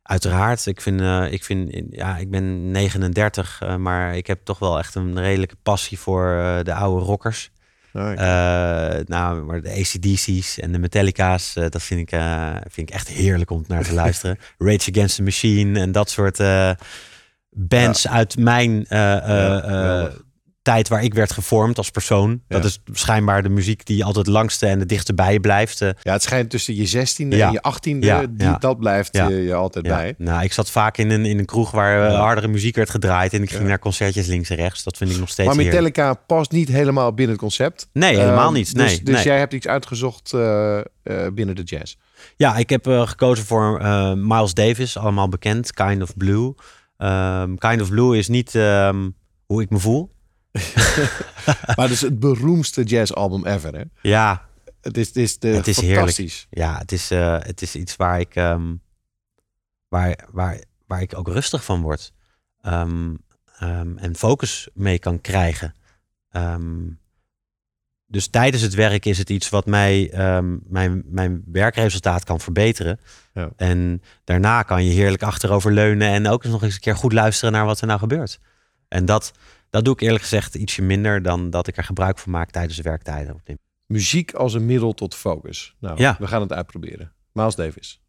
[0.02, 0.66] uiteraard.
[0.66, 1.00] Ik vind,
[1.32, 5.56] ik vind, ja, ik ben 39, eh, maar ik heb toch wel echt een redelijke
[5.62, 6.24] passie voor
[6.62, 7.50] de oude rockers.
[9.06, 12.20] Nou, maar de ACDC's en de Metallica's, dat vind ik,
[12.70, 14.38] vind ik echt heerlijk om naar te luisteren.
[14.58, 16.40] Rage Against the Machine en dat soort
[17.50, 20.10] bands uit mijn Ja.
[20.62, 22.40] Tijd waar ik werd gevormd als persoon.
[22.48, 25.80] Dat is schijnbaar de muziek die altijd langste en het dichtste bij je blijft.
[25.80, 25.88] eh.
[26.02, 27.46] Ja, het schijnt tussen je zestiende Ja.
[27.46, 28.56] en je achttiende, Ja, die, ja.
[28.58, 29.28] dat blijft Ja.
[29.28, 30.14] je, altijd Ja, bij.
[30.18, 33.32] nou, ik zat vaak in een, in een kroeg waar eh, hardere muziek werd gedraaid.
[33.32, 34.82] En ik ging naar concertjes links en rechts.
[34.82, 35.96] Dat vind ik nog steeds Maar heerlijk.
[35.96, 37.88] Metallica past niet helemaal binnen het concept.
[37.92, 38.74] Nee, helemaal Ehm, niet.
[38.74, 39.24] Dus, Nee, dus nee.
[39.24, 40.84] jij hebt iets uitgezocht eh, eh,
[41.34, 41.94] binnen de jazz.
[42.36, 45.72] Ja, ik heb eh, gekozen voor eh, Miles Davis, allemaal bekend.
[45.72, 46.54] Kind of Blue.
[46.96, 49.08] Ehm, kind of Blue is niet ehm,
[49.46, 50.11] hoe ik me voel.
[51.76, 53.74] maar het is het beroemdste jazzalbum ever.
[53.74, 53.82] Hè?
[54.02, 54.48] Ja,
[54.80, 55.98] Het is, het is, de, Het is heerlijk.
[55.98, 56.46] fantastisch.
[56.50, 58.34] ja het, is, eh, het is iets waar ik...
[58.34, 58.74] ehm,
[59.88, 62.12] waar, waar, waar ik ook rustig van word.
[62.60, 63.14] Ehm,
[63.58, 65.74] ehm, en focus mee kan krijgen.
[68.06, 70.10] Dus tijdens het werk is het iets wat mij,
[70.68, 73.00] mijn, mijn werkresultaat kan verbeteren.
[73.34, 73.50] Ja.
[73.56, 77.12] En daarna kan je heerlijk achterover leunen en ook eens nog eens een keer goed
[77.12, 78.40] luisteren naar wat er nou gebeurt.
[78.88, 79.32] En dat,
[79.72, 82.76] dat doe ik eerlijk gezegd ietsje minder dan dat ik er gebruik van maak tijdens
[82.76, 83.42] de werktijden.
[83.86, 85.74] Muziek als een middel tot focus.
[85.80, 86.16] Nou, Ja.
[86.18, 87.12] we gaan het uitproberen.
[87.32, 88.00] Miles Davis.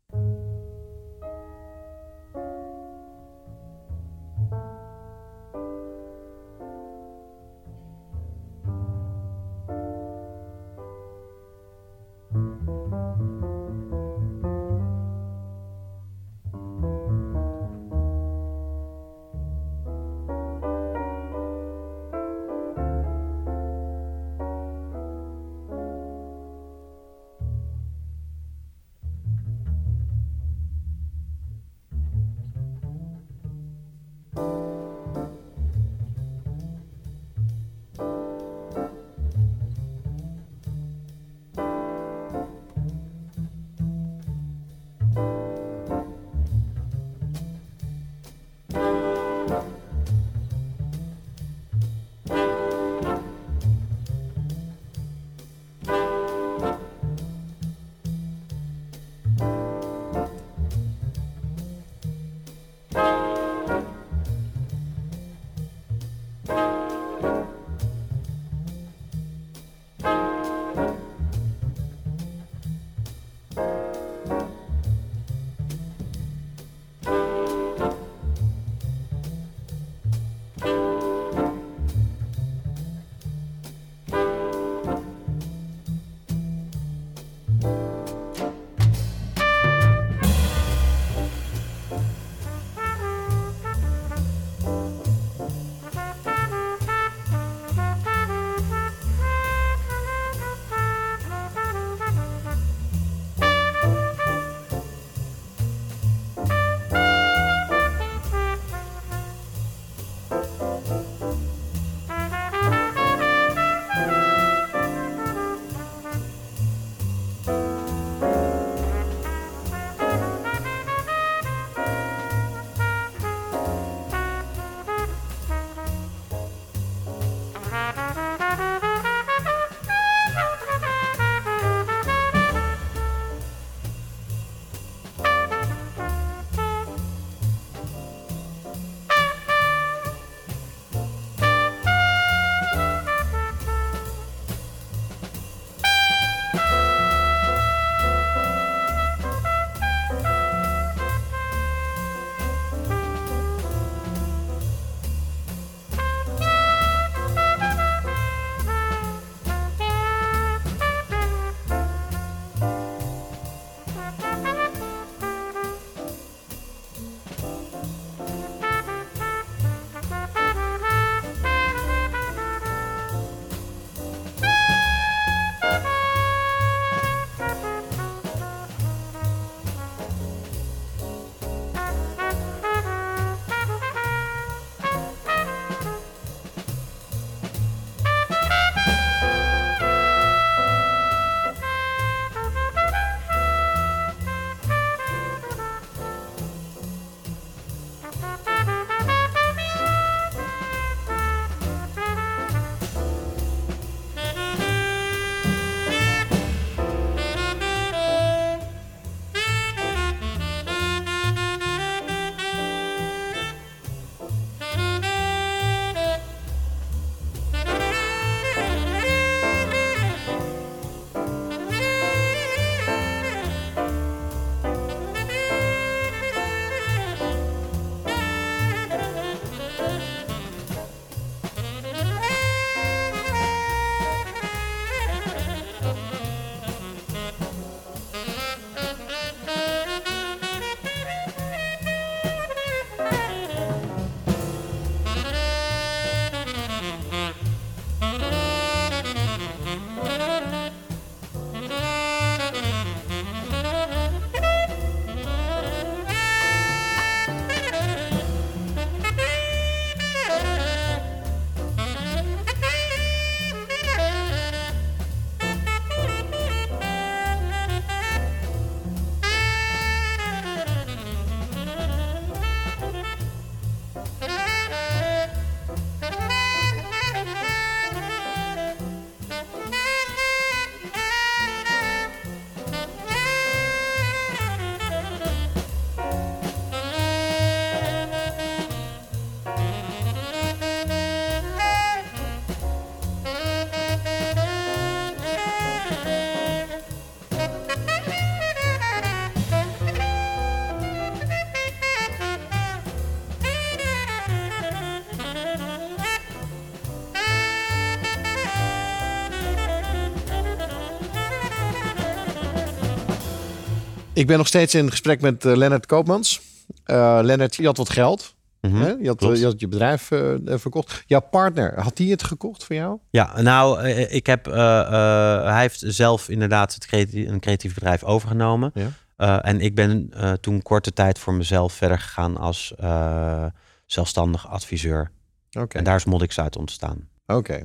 [314.24, 316.42] Ik ben nog steeds in gesprek met eh, Lennart Koopmans.
[316.84, 318.36] Eh Lennart, je had wat geld.
[318.62, 319.02] Mhm.
[319.02, 319.40] Je, had, klopt.
[319.40, 321.04] je had je bedrijf eh, eh, verkocht.
[321.06, 322.98] Jouw partner, had die het gekocht voor jou?
[323.10, 328.04] Ja, nou, eh, ik heb, eh, eh, hij heeft zelf inderdaad het een creatief bedrijf
[328.04, 328.72] overgenomen.
[328.74, 328.92] Ja.
[329.16, 333.46] Eh, en ik ben eh, toen korte tijd voor mezelf verder gegaan als eh,
[333.86, 335.12] zelfstandig adviseur.
[335.60, 335.78] Oké.
[335.78, 337.08] En daar is Modix uit ontstaan.
[337.26, 337.64] Oké.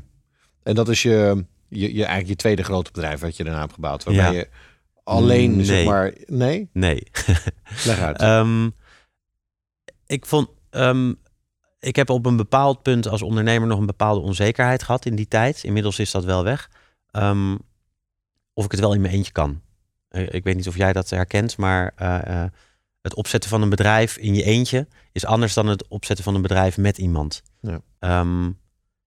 [0.62, 3.72] En dat is je, je, je, eigenlijk je tweede grote bedrijf wat je daarna hebt
[3.72, 4.04] gebouwd.
[4.04, 4.38] Waarbij Ja.
[4.38, 4.48] je
[5.08, 5.64] alleen, Nee.
[5.64, 6.12] zeg maar...
[6.26, 6.68] Nee?
[6.72, 7.02] Nee.
[7.86, 8.20] Leg uit.
[8.20, 8.70] Ehm,
[10.06, 10.48] ik vond.
[10.70, 11.12] ehm,
[11.80, 15.28] ik heb op een bepaald punt als ondernemer nog een bepaalde onzekerheid gehad in die
[15.28, 15.64] tijd.
[15.64, 16.70] Inmiddels is dat wel weg.
[17.10, 17.56] Ehm,
[18.52, 19.60] of ik het wel in mijn eentje kan.
[20.08, 22.50] Eh, ik weet niet of jij dat herkent, maar eh, eh,
[23.02, 26.42] het opzetten van een bedrijf in je eentje is anders dan het opzetten van een
[26.42, 27.42] bedrijf met iemand.
[27.60, 27.80] Ja.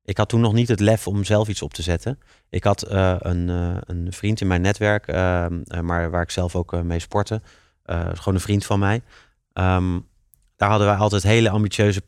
[0.04, 2.20] Ik had toen nog niet het lef om zelf iets op te zetten.
[2.50, 6.32] Ik had eh, een, eh, een vriend in mijn netwerk, ehm, eh, maar waar ik
[6.32, 7.42] zelf ook mee sportte.
[7.86, 9.02] Gewoon een vriend van mij.
[9.54, 10.00] Ehm,
[10.56, 12.02] daar hadden wij altijd hele ambitieuze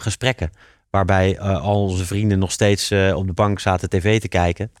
[0.00, 0.50] gesprekken.
[0.90, 4.72] Waarbij al onze vrienden nog steeds op de bank zaten tv te kijken.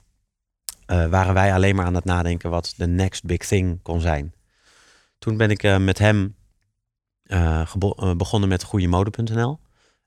[0.86, 4.34] Waren wij alleen maar aan het nadenken wat de next big thing kon zijn.
[5.18, 6.36] Toen ben ik met hem
[8.16, 9.58] begonnen met goeiemode.nl.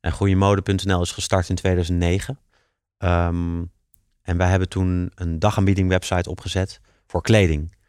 [0.01, 2.39] En goeiemode.nl is gestart in 2009.
[2.97, 3.63] Ehm,
[4.21, 7.79] en wij hebben toen een dagaanbieding website opgezet voor kleding.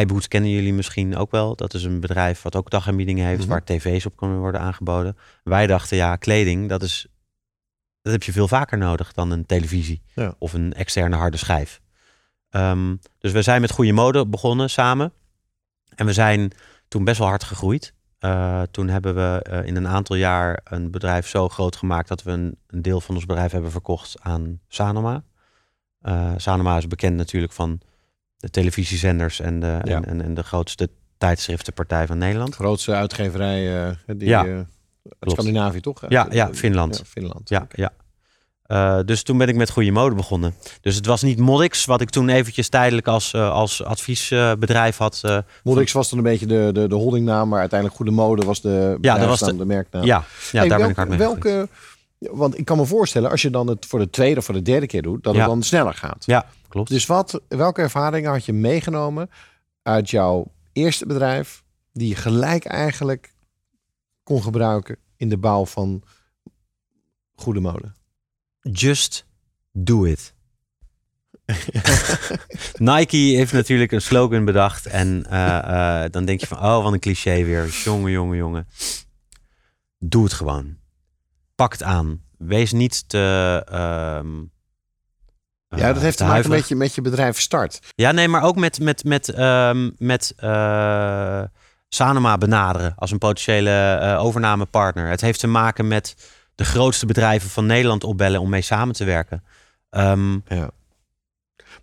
[0.00, 1.56] iBoot kennen jullie misschien ook wel.
[1.56, 3.48] Dat is een bedrijf wat ook dagaanbiedingen heeft, Mhm.
[3.48, 5.16] waar tv's op kunnen worden aangeboden.
[5.44, 7.06] Wij dachten, ja, kleding, dat, is,
[8.02, 10.34] dat heb je veel vaker nodig dan een televisie Ja.
[10.38, 11.80] of een externe harde schijf.
[12.50, 15.12] Ehm, dus we zijn met goede mode begonnen samen.
[15.94, 16.50] En we zijn
[16.88, 17.94] toen best wel hard gegroeid.
[18.22, 22.22] Eh, toen hebben we eh, in een aantal jaar een bedrijf zo groot gemaakt dat
[22.22, 25.24] we een, een deel van ons bedrijf hebben verkocht aan Sanoma.
[26.00, 27.80] Eh, Sanoma is bekend natuurlijk van
[28.36, 29.96] de televisiezenders en de, Ja.
[29.96, 32.54] en, en, en de grootste tijdschriftenpartij van Nederland.
[32.54, 34.66] grootste uitgeverij die, Ja,
[35.20, 36.08] Scandinavië, toch?
[36.08, 36.98] Ja, ja, Finland.
[36.98, 37.48] Ja, Finland.
[37.48, 37.92] Ja, ja.
[38.72, 40.54] Eh, dus toen ben ik met goede mode begonnen.
[40.80, 45.20] Dus het was niet Modix, wat ik toen eventjes tijdelijk als, eh, als adviesbedrijf had.
[45.22, 48.60] eh, Modix was dan een beetje de, de, de holdingnaam, maar uiteindelijk Goede Mode was
[48.60, 50.04] de, Ja, dat was de- de merknaam.
[50.04, 51.68] ja, ja Hey, daar ben ik hard mee welke,
[52.18, 54.62] Want ik kan me voorstellen, als je dan het voor de tweede of voor de
[54.62, 55.40] derde keer doet, dat Ja.
[55.40, 56.24] het dan sneller gaat.
[56.26, 56.88] Ja, klopt.
[56.90, 59.30] Dus wat, welke ervaringen had je meegenomen
[59.82, 61.62] uit jouw eerste bedrijf,
[61.92, 63.34] die je gelijk eigenlijk
[64.22, 66.02] kon gebruiken in de bouw van
[67.34, 67.92] Goede Mode?
[68.62, 69.26] Just
[69.72, 70.34] do it.
[72.78, 74.86] Nike heeft natuurlijk een slogan bedacht.
[74.86, 77.68] En eh, eh, dan denk je van, oh, wat een cliché weer.
[77.68, 78.66] Jongen, jongen, jongen.
[79.98, 80.76] Doe het gewoon.
[81.54, 82.20] Pak het aan.
[82.38, 83.62] Wees niet te...
[83.68, 84.38] ehm,
[85.80, 86.58] Ja, dat heeft te maken huiverig.
[86.58, 87.80] met je, met je bedrijf start.
[87.94, 90.34] Ja, nee, maar ook met, met, met, ehm, met
[91.88, 95.08] Sanoma benaderen als een potentiële overnamepartner.
[95.08, 96.14] Het heeft te maken met
[96.62, 99.44] de grootste bedrijven van Nederland opbellen om mee samen te werken.
[99.90, 100.70] Ehm, Ja.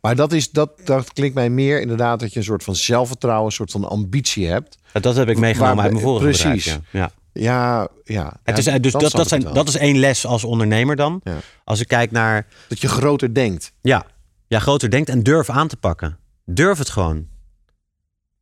[0.01, 3.45] Maar dat, is, dat, dat klinkt mij meer inderdaad dat je een soort van zelfvertrouwen,
[3.45, 4.77] een soort van ambitie hebt.
[4.91, 6.63] dat heb ik meegenomen Waar- uit mijn vorige precies.
[6.65, 6.81] bedrijf.
[6.91, 6.99] Ja.
[7.01, 7.11] Ja.
[7.33, 8.39] Ja, ja.
[8.43, 11.21] Het is, dus dat, dat, zijn, dat is één les als ondernemer dan.
[11.23, 11.37] Ja.
[11.63, 13.71] Als ik kijk naar, Dat je groter denkt.
[13.81, 14.05] ja,
[14.47, 16.17] ja, groter denkt en durf aan te pakken.
[16.45, 17.27] Durf het gewoon.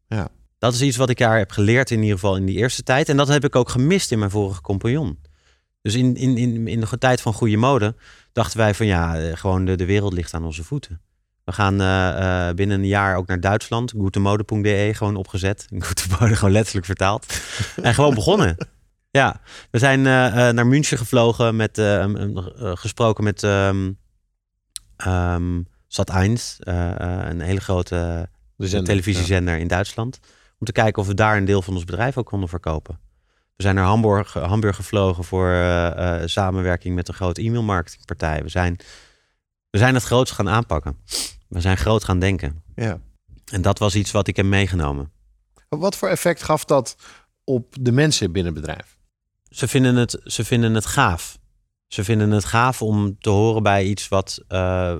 [0.07, 0.27] Ja.
[0.59, 3.09] Dat is iets wat ik daar heb geleerd in ieder geval in die eerste tijd.
[3.09, 5.19] En dat heb ik ook gemist in mijn vorige compagnon.
[5.87, 7.95] Dus in, in, in, in de tijd van goede mode
[8.31, 11.01] dachten wij van ja, eh, gewoon de, de wereld ligt aan onze voeten.
[11.43, 13.91] We gaan eh, eh, binnen een jaar ook naar Duitsland.
[13.91, 15.67] Goedemode.de gewoon opgezet.
[15.79, 17.25] Goedemode gewoon letterlijk vertaald.
[17.81, 18.57] en gewoon begonnen.
[19.11, 20.01] Ja, we zijn
[20.55, 22.35] naar München gevlogen met um, um,
[22.75, 23.91] gesproken met ehm
[24.97, 30.19] ehm Sat1, eh, eh, een hele grote De zender, televisiezender in Duitsland.
[30.59, 32.99] Om te kijken of we daar een deel van ons bedrijf ook konden verkopen.
[33.57, 38.43] We zijn naar Hamburg, Hamburg gevlogen voor eh, eh, samenwerking met een grote e-mailmarketingpartij.
[38.43, 38.77] We zijn,
[39.69, 40.97] we zijn het groots gaan aanpakken.
[41.47, 42.63] We zijn groot gaan denken.
[42.75, 42.99] Ja.
[43.51, 45.11] En dat was iets wat ik heb meegenomen.
[45.69, 46.95] Wat voor effect gaf dat
[47.43, 48.97] op de mensen binnen het bedrijf?
[49.49, 51.37] Ze vinden het, ze vinden het gaaf.
[51.87, 54.95] Ze vinden het gaaf om te horen bij iets wat, eh,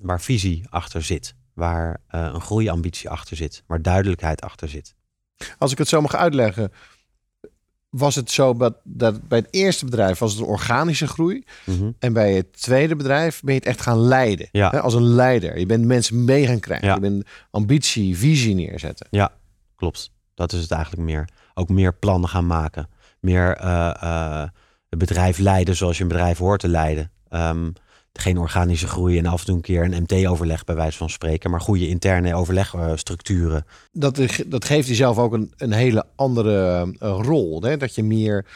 [0.00, 1.34] waar visie achter zit.
[1.54, 3.62] Waar eh, een groeiambitie achter zit.
[3.66, 4.94] Waar duidelijkheid achter zit.
[5.58, 6.72] Als ik het zo mag uitleggen,
[7.90, 11.44] was het zo dat, dat bij het eerste bedrijf was het een organische groei.
[11.64, 11.90] Mhm.
[11.98, 14.48] En bij het tweede bedrijf ben je het echt gaan leiden.
[14.52, 14.70] Ja.
[14.70, 15.58] Hè, als een leider.
[15.58, 16.88] Je bent mensen mee gaan krijgen.
[16.88, 16.94] Ja.
[16.94, 19.06] Je bent ambitie, visie neerzetten.
[19.10, 19.32] Ja,
[19.76, 20.10] klopt.
[20.34, 21.28] Dat is het eigenlijk meer.
[21.54, 22.88] Ook meer plannen gaan maken.
[23.20, 24.48] Meer eh, eh,
[24.88, 27.10] het bedrijf leiden zoals je een bedrijf hoort te leiden.
[27.28, 27.70] Ehm,
[28.12, 31.50] geen organische groei en af en toe een keer een MT-overleg bij wijze van spreken,
[31.50, 33.66] maar goede interne overlegstructuren.
[33.92, 37.62] Dat, dat geeft jezelf ook een, een hele andere eh, rol.
[37.62, 37.76] Hè?
[37.76, 38.46] Dat je meer,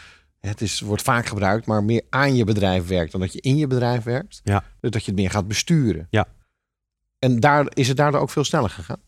[0.41, 3.57] het is, wordt vaak gebruikt, maar meer aan je bedrijf werkt dan dat je in
[3.57, 4.41] je bedrijf werkt.
[4.45, 4.65] Ja.
[4.81, 6.07] Dus dat je het meer gaat besturen.
[6.11, 6.27] Ja.
[7.19, 9.01] En daar is het daardoor ook veel sneller gegaan.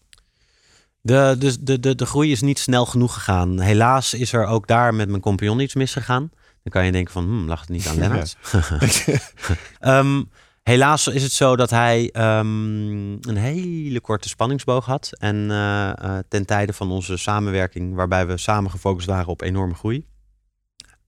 [1.01, 3.61] De, de, de, de, de groei is niet snel genoeg gegaan.
[3.61, 6.31] Helaas is er ook daar met mijn compagnon iets misgegaan.
[6.65, 8.37] Dan kan je denken van, hm, lag het niet aan Lennart?
[9.81, 10.23] Ehm,
[10.63, 15.11] helaas is het zo dat hij ehm, een hele korte spanningsboog had.
[15.19, 19.75] En eh, eh, ten tijde van onze samenwerking, waarbij we samen gefocust waren op enorme
[19.75, 20.07] groei,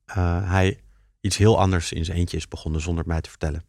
[0.05, 0.81] eh, hij
[1.21, 3.65] iets heel anders in zijn eentje is begonnen zonder het mij te vertellen.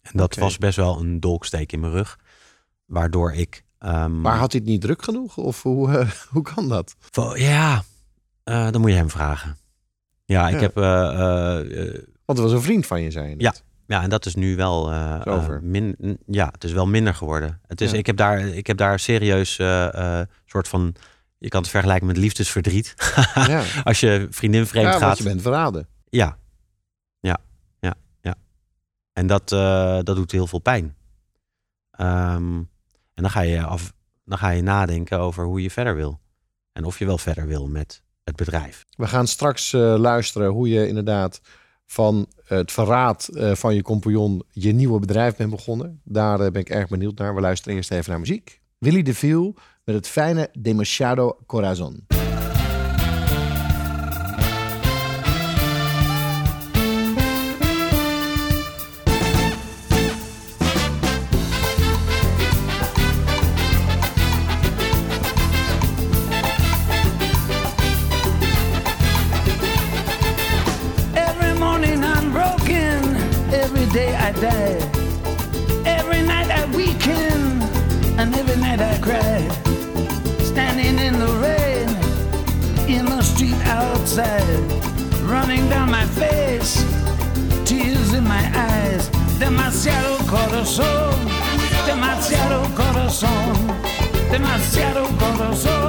[0.00, 2.18] En dat was best wel een dolksteek in mijn rug.
[2.86, 3.64] Waardoor ik...
[3.78, 5.36] ehm, Maar had hij het niet druk genoeg?
[5.36, 6.96] Of hoe, hoe kan dat?
[7.34, 7.84] Ja,
[8.44, 9.59] dan moet je hem vragen.
[10.30, 10.60] Ja, ik Ja.
[10.60, 10.76] heb.
[10.76, 13.62] eh, eh, eh, Want het was een vriend van je, zei je net.
[13.86, 14.92] ja, en dat is nu wel.
[14.92, 15.62] Is over.
[15.62, 17.60] min, ja, het is wel minder geworden.
[17.66, 17.96] Het is, Ja.
[17.98, 20.94] ik, heb daar, ik heb daar serieus eh, soort van.
[21.38, 22.94] Je kan het vergelijken met liefdesverdriet.
[23.34, 23.62] Ja.
[23.84, 25.18] Als je vriendin vreemd Ja, gaat.
[25.18, 25.88] je bent verraden.
[26.08, 26.36] Ja,
[27.20, 27.38] ja,
[27.80, 28.34] ja, ja.
[29.12, 29.48] En dat,
[30.06, 30.96] dat doet heel veel pijn.
[31.90, 32.56] Ehm,
[33.14, 33.92] en dan ga, je af,
[34.24, 36.20] dan ga je nadenken over hoe je verder wil.
[36.72, 38.84] En of je wel verder wil met het bedrijf.
[38.96, 41.40] We gaan straks eh, luisteren hoe je inderdaad
[41.86, 46.00] van het verraad eh, van je compagnon je nieuwe bedrijf bent begonnen.
[46.04, 47.34] Daar eh, ben ik erg benieuwd naar.
[47.34, 48.60] We luisteren eerst even naar muziek.
[48.78, 49.54] Willy de Viel
[49.84, 52.06] met het fijne Demasiado Corazon.
[94.30, 95.79] Demasiado corazón,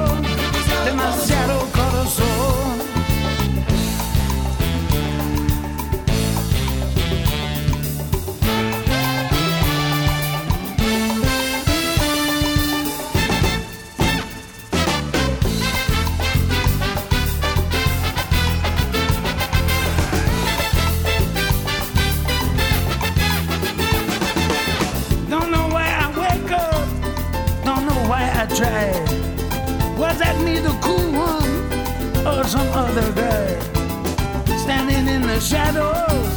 [35.52, 36.34] shadows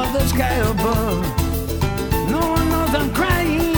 [0.00, 1.24] of the sky above.
[2.34, 3.72] No one knows I'm crying,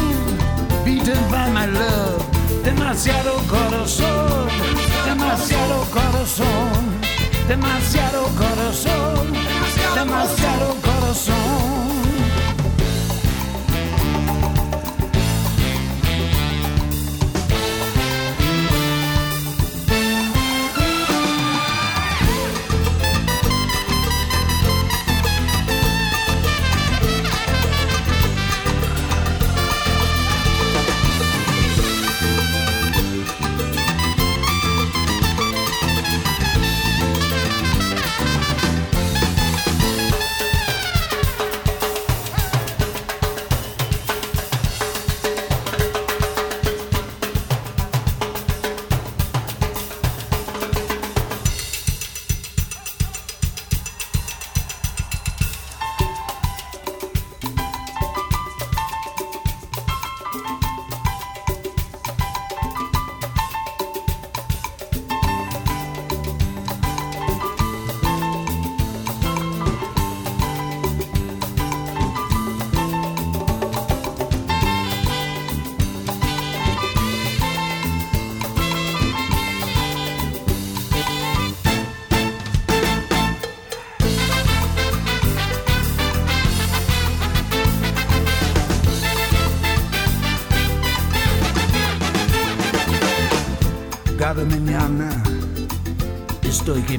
[0.85, 2.21] beaten by my love.
[2.65, 4.49] Demasiado corazón,
[5.11, 6.79] demasiado corazón,
[7.47, 9.23] demasiado corazón,
[9.95, 11.96] demasiado corazón.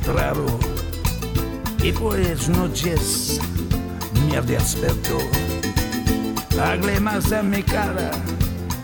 [0.08, 0.46] Quebrado
[1.84, 3.40] y por las noches
[4.30, 5.18] me desperto.
[6.56, 8.12] Lágrimas en mi cara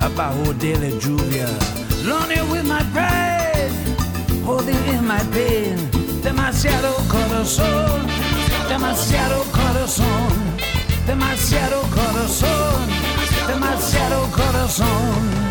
[0.01, 1.47] abajo de la lluvia.
[2.03, 3.71] Lonely with my pride,
[4.45, 5.77] holding in my pain.
[6.21, 8.05] Demasiado corazón,
[8.67, 10.29] demasiado corazón,
[11.07, 12.87] demasiado corazón,
[13.47, 15.42] demasiado corazón.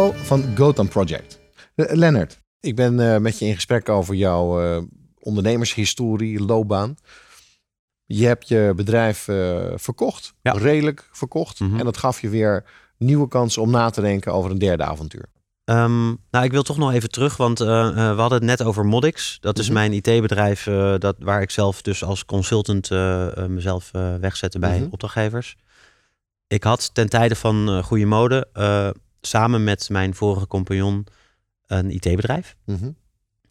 [0.00, 1.38] Van Gotham Project.
[1.74, 4.82] Eh, Lennart, ik ben eh, met je in gesprek over jouw eh,
[5.20, 6.94] ondernemershistorie, loopbaan.
[8.04, 10.52] Je hebt je bedrijf eh, verkocht, Ja.
[10.52, 11.60] redelijk verkocht.
[11.60, 11.78] Mhm.
[11.78, 12.64] En dat gaf je weer
[12.98, 15.24] nieuwe kansen om na te denken over een derde avontuur.
[15.64, 17.64] Ehm, nou, ik wil toch nog even terug, want we
[18.16, 19.38] hadden het net over Modix.
[19.40, 19.74] Dat is Mhm.
[19.74, 22.90] mijn IT-bedrijf eh, dat, waar ik zelf dus als consultant
[23.48, 24.88] mezelf eh, wegzette bij Mhm.
[24.90, 25.56] opdrachtgevers.
[26.46, 28.88] Ik had ten tijde van eh, Goede Mode eh,
[29.26, 31.06] samen met mijn vorige compagnon
[31.66, 32.56] een IT-bedrijf.
[32.64, 32.90] Mhm.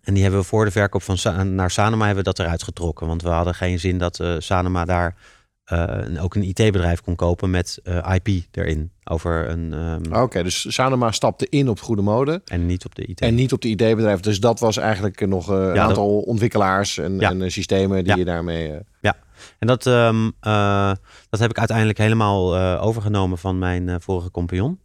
[0.01, 2.63] En die hebben we voor de verkoop van Sa- naar Sanoma hebben we dat eruit
[2.63, 3.07] getrokken.
[3.07, 5.15] Want we hadden geen zin dat eh, Sanoma daar
[5.63, 8.91] eh, ook een IT-bedrijf kon kopen met eh, IP erin.
[9.03, 13.05] Over een, ehm, Oké, dus Sanoma stapte in op goede mode en niet op de
[13.05, 13.21] IT.
[13.21, 14.19] en niet op de ID-bedrijf.
[14.19, 17.29] Dus dat was eigenlijk nog een Ja, aantal ontwikkelaars en, Ja.
[17.29, 18.15] en systemen die Ja.
[18.19, 18.71] je daarmee...
[19.01, 19.11] eh,
[19.59, 20.91] En dat, ehm, eh,
[21.29, 24.79] dat heb ik uiteindelijk helemaal overgenomen van mijn vorige compagnon.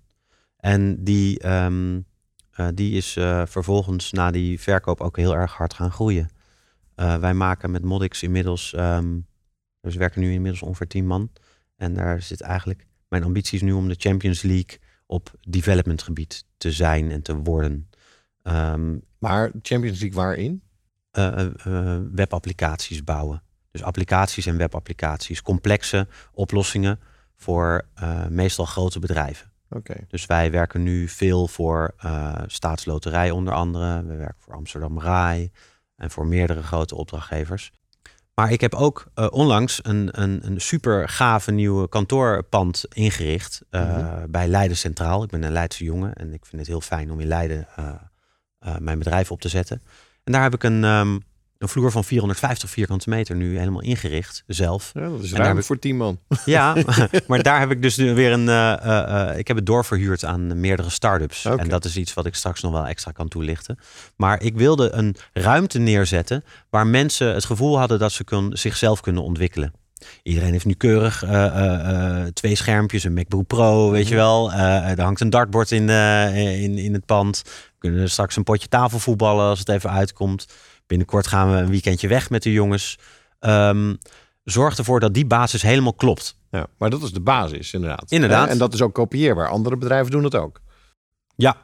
[0.66, 2.00] En die, ehm,
[2.50, 6.28] eh, die is eh, vervolgens na die verkoop ook heel erg hard gaan groeien.
[6.94, 9.18] Eh, wij maken met Modix inmiddels, ehm,
[9.80, 11.30] dus we werken nu inmiddels ongeveer 10 man.
[11.76, 16.44] En daar zit eigenlijk, mijn ambitie is nu om de Champions League op development gebied
[16.56, 17.90] te zijn en te worden.
[18.42, 20.60] Ehm, maar Champions League waarin?
[22.12, 23.42] webapplicaties bouwen.
[23.70, 27.00] Dus applicaties en webapplicaties, complexe oplossingen
[27.36, 27.86] voor
[28.28, 29.54] meestal grote bedrijven.
[30.08, 34.04] Dus wij werken nu veel voor eh, Staatsloterij onder andere.
[34.04, 35.50] We werken voor Amsterdam Rai
[35.96, 37.72] en voor meerdere grote opdrachtgevers.
[38.34, 43.96] Maar ik heb ook eh, onlangs een, een, een super gave nieuwe kantoorpand ingericht eh,
[43.96, 44.30] Mhm.
[44.30, 45.22] bij Leiden Centraal.
[45.22, 47.66] Ik ben een Leidse jongen en ik vind het heel fijn om in Leiden
[48.78, 49.82] mijn bedrijf op te zetten.
[50.24, 51.18] En daar heb ik een, ehm,
[51.58, 54.90] een vloer van 450 vierkante meter nu helemaal ingericht, zelf.
[54.94, 56.18] Ja, dat is ruim ik- voor tien man.
[56.44, 56.76] Ja,
[57.26, 58.48] maar daar heb ik dus nu weer een.
[58.48, 61.44] eh, eh, eh, ik heb het doorverhuurd aan meerdere start-ups.
[61.44, 63.78] En dat is iets wat ik straks nog wel extra kan toelichten.
[64.16, 69.00] Maar ik wilde een ruimte neerzetten waar mensen het gevoel hadden dat ze kun, zichzelf
[69.00, 69.72] kunnen ontwikkelen.
[70.22, 71.24] Iedereen heeft nu keurig
[72.32, 74.52] twee schermpjes, een MacBook Pro, weet je wel.
[74.52, 77.42] Eh, er hangt een dartbord in, in, in het pand.
[77.44, 80.46] We kunnen straks een potje tafelvoetballen als het even uitkomt.
[80.86, 82.98] Binnenkort gaan we een weekendje weg met de jongens.
[83.38, 83.94] Ehm,
[84.44, 86.36] zorg ervoor dat die basis helemaal klopt.
[86.50, 88.10] Ja, maar dat is de basis, inderdaad.
[88.10, 88.46] Inderdaad.
[88.46, 89.48] Eh, En dat is ook kopieerbaar.
[89.48, 90.60] Andere bedrijven doen het ook.
[91.36, 91.56] Ja,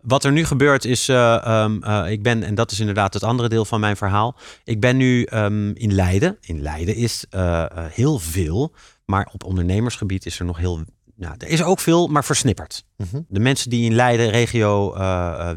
[0.00, 3.22] wat er nu gebeurt is, eh, ehm, eh, ik ben, en dat is inderdaad het
[3.22, 4.36] andere deel van mijn verhaal.
[4.64, 6.36] Ik ben nu ehm, in Leiden.
[6.40, 7.26] In Leiden is
[7.88, 10.84] heel veel, maar op ondernemersgebied is er nog heel,
[11.16, 12.84] nou, er is ook veel, maar versnipperd.
[12.96, 13.20] Mhm.
[13.28, 14.92] De mensen die in Leiden regio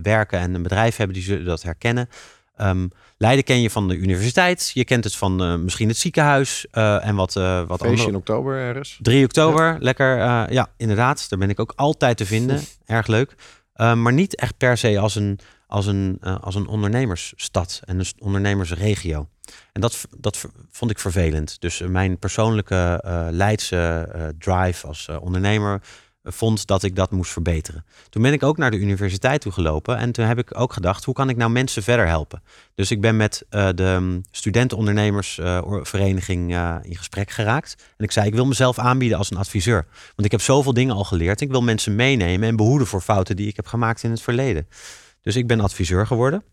[0.01, 2.09] werken en een bedrijf hebben, die zullen dat herkennen.
[2.55, 2.87] Ehm,
[3.17, 7.07] Leiden ken je van de universiteit, je kent het van eh, misschien het ziekenhuis eh,
[7.07, 8.99] en wat, eh wat Feestje in oktober ergens.
[9.01, 10.17] 3 oktober, lekker.
[10.51, 11.29] ja, inderdaad.
[11.29, 12.61] Daar ben ik ook altijd te vinden.
[12.85, 13.35] Erg leuk.
[13.75, 19.27] Maar niet echt per se als een, als een, als een ondernemersstad en een ondernemersregio.
[19.71, 21.61] En dat, dat vond ik vervelend.
[21.61, 25.81] Dus mijn persoonlijke Leidse drive als ondernemer
[26.25, 27.85] vond dat ik dat moest verbeteren.
[28.09, 31.03] Toen ben ik ook naar de universiteit toe gelopen en toen heb ik ook gedacht,
[31.03, 32.43] hoe kan ik nou mensen verder helpen?
[32.75, 37.75] Dus ik ben met eh, de mm, studentenondernemersvereniging eh, in gesprek geraakt.
[37.97, 39.85] En ik zei, ik wil mezelf aanbieden als een adviseur.
[39.91, 41.41] Want ik heb zoveel dingen al geleerd.
[41.41, 44.67] Ik wil mensen meenemen en behoeden voor fouten die ik heb gemaakt in het verleden.
[45.21, 46.43] Dus ik ben adviseur geworden.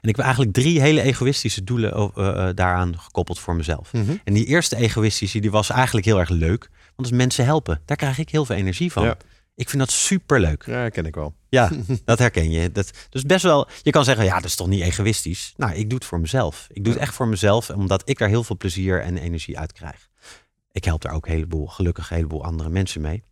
[0.00, 3.92] En ik heb eigenlijk drie hele egoïstische doelen eh, eh, daaraan gekoppeld voor mezelf.
[3.92, 4.16] Mhm.
[4.24, 6.70] En die eerste egoïstische, die was eigenlijk heel erg leuk.
[6.96, 9.04] Want als mensen helpen, daar krijg ik heel veel energie van.
[9.04, 9.16] Ja.
[9.54, 10.64] Ik vind dat super leuk.
[10.66, 11.34] Ja, ken ik wel.
[11.48, 11.70] Ja,
[12.04, 12.72] dat herken je.
[12.72, 15.52] Dat, dus best wel, je kan zeggen, ja, dat is toch niet egoïstisch?
[15.56, 16.66] Nou, ik doe het voor mezelf.
[16.70, 19.72] Ik doe het echt voor mezelf, omdat ik daar heel veel plezier en energie uit
[19.72, 20.10] krijg.
[20.72, 23.22] Ik help daar ook een heleboel, gelukkig een heleboel andere mensen mee.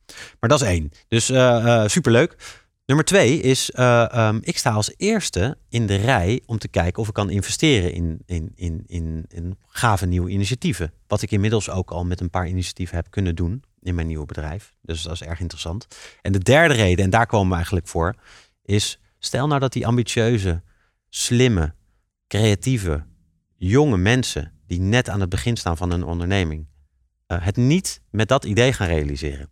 [0.41, 0.91] Maar dat is één.
[1.09, 2.37] Dus eh, superleuk.
[2.91, 7.03] Nummer twee is, eh, ehm, ik sta als eerste in de rij om te kijken
[7.03, 10.93] of ik kan investeren in, in, in, in, in gave nieuwe initiatieven.
[11.07, 14.27] Wat ik inmiddels ook al met een paar initiatieven heb kunnen doen in mijn nieuwe
[14.27, 14.75] bedrijf.
[14.83, 15.87] Dus dat is erg interessant.
[16.23, 18.15] En de derde reden, en daar komen we eigenlijk voor,
[18.63, 20.63] is stel nou dat die ambitieuze,
[21.09, 21.75] slimme,
[22.27, 23.05] creatieve,
[23.57, 26.67] jonge mensen die net aan het begin staan van een onderneming,
[27.27, 29.51] eh, het niet met dat idee gaan realiseren.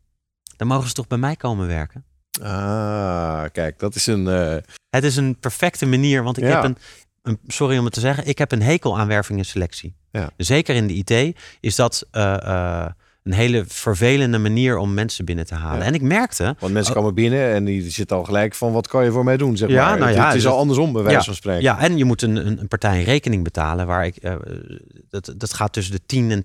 [0.57, 2.08] Dan mogen ze toch bij mij komen werken?
[2.43, 4.29] Ah, kijk, dat is een...
[4.29, 4.57] eh,
[4.91, 6.51] Het is een perfecte manier, want ik Ja.
[6.55, 6.77] heb een,
[7.23, 9.95] een, sorry om het te zeggen, ik heb een hekel aan werving en selectie.
[10.11, 10.31] Ja.
[10.37, 12.87] Zeker in de IT is dat eh, eh,
[13.29, 15.79] een hele vervelende manier om mensen binnen te halen.
[15.79, 15.85] Ja.
[15.85, 16.57] En ik merkte.
[16.59, 19.37] Want mensen komen binnen en die zitten al gelijk van wat kan je voor mij
[19.37, 19.97] doen, zeg Ja, maar.
[19.99, 21.63] nou het, ja, het is dat- al andersom bij wijze van spreken.
[21.63, 24.17] Ja, en je moet een, een, een partij een rekening betalen waar ik.
[24.17, 24.35] eh,
[25.11, 26.45] dat, dat gaat tussen de 10 en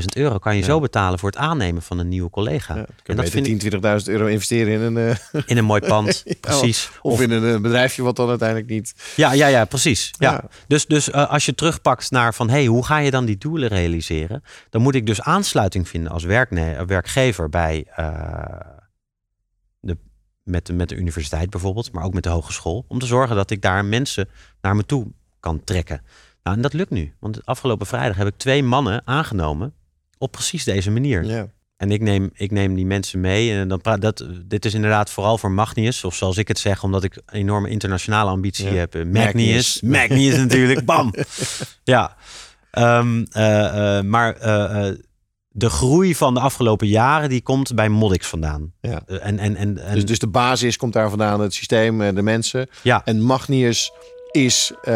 [0.00, 0.38] 20.000 euro.
[0.38, 2.76] Kan je zo betalen voor het aannemen van een nieuwe collega.
[2.76, 6.24] En dat beter vind 10, 20.000 euro investeren in een, eh, in een mooi pand.
[6.40, 6.90] precies.
[7.02, 8.94] of, in een eh, bedrijfje wat dan uiteindelijk niet.
[9.16, 10.10] Ja, ja, ja, precies.
[10.18, 10.44] Ja.
[10.66, 14.42] Dus, dus als je terugpakt naar van hey, hoe ga je dan die doelen realiseren?
[14.70, 18.60] Dan moet ik dus aansluiting vinden als werkne- eh, werkgever bij eh,
[19.80, 19.96] de,
[20.42, 22.84] met, de, met de universiteit bijvoorbeeld, maar ook met de hogeschool.
[22.88, 24.28] Om te zorgen dat ik daar mensen
[24.60, 25.06] naar me toe
[25.40, 26.02] kan trekken.
[26.42, 27.14] Nou, en dat lukt nu.
[27.20, 29.72] Want afgelopen vrijdag heb ik twee mannen aangenomen
[30.18, 31.24] op precies deze manier.
[31.24, 31.46] Ja.
[31.76, 33.52] En ik neem, ik neem die mensen mee.
[33.58, 36.04] En dan praat dat, dit is inderdaad vooral voor Magnius.
[36.04, 38.74] Of zoals ik het zeg, omdat ik een enorme internationale ambitie Ja.
[38.74, 38.94] heb.
[38.94, 39.80] eh, Magnius.
[39.80, 40.36] Magnius.
[40.36, 40.84] Natuurlijk.
[40.84, 41.14] Bam.
[41.84, 42.16] Ja.
[42.70, 44.36] Ehm, eh, eh, maar
[45.56, 48.72] de groei van de afgelopen jaren, die komt bij Moddix vandaan.
[48.80, 49.00] Ja.
[49.06, 52.14] Eh, en, en, en, en, Dus, dus de basis komt daar vandaan, het systeem, eh,
[52.14, 52.68] de mensen.
[52.82, 53.92] ja, En Magnius
[54.30, 54.92] is eh,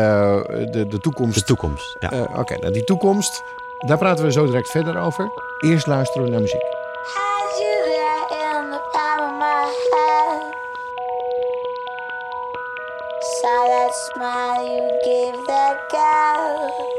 [0.71, 1.35] de, de toekomst.
[1.39, 1.97] de toekomst.
[2.01, 2.11] Ja.
[2.13, 3.43] Eh, Oké, nou die toekomst,
[3.87, 5.31] daar praten we zo direct verder over.
[5.61, 6.63] Eerst luisteren we naar muziek.
[6.63, 10.57] Had you there in the palm of my hand.
[13.41, 16.98] Saw that smile you gave that girl.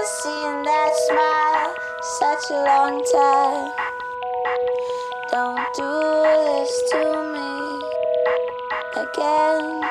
[0.00, 3.70] Haven't seen that smile such a long time.
[5.30, 5.92] Don't do
[6.24, 7.00] this to
[7.34, 7.52] me
[8.96, 9.89] again.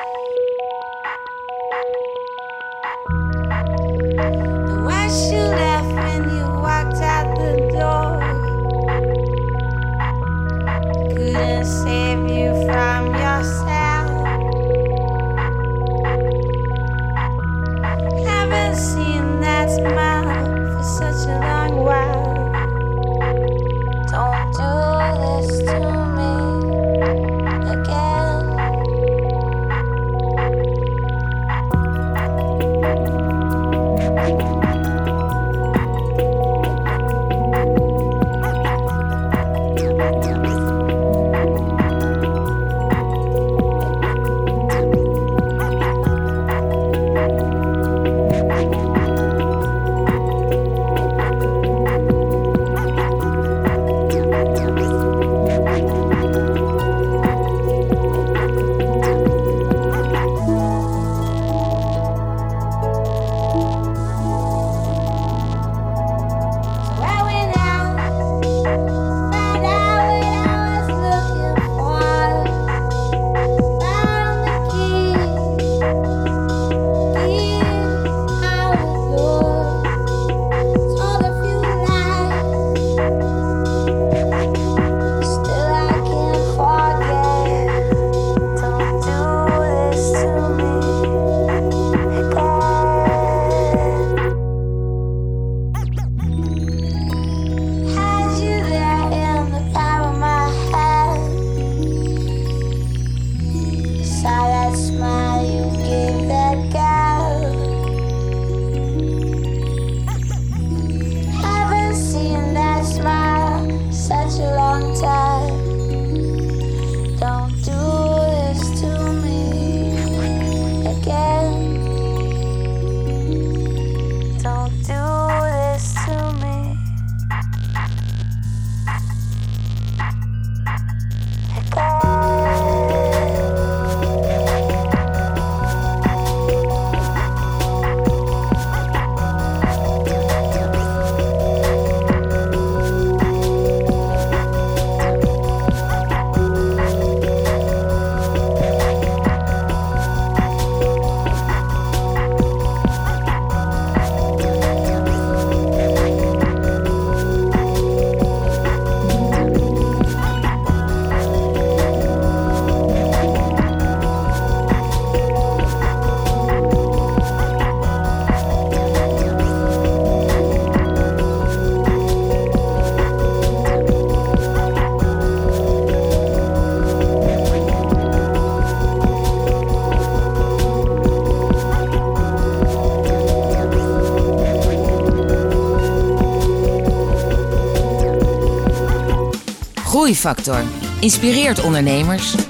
[190.10, 190.62] Groeifactor
[191.00, 192.49] inspireert ondernemers.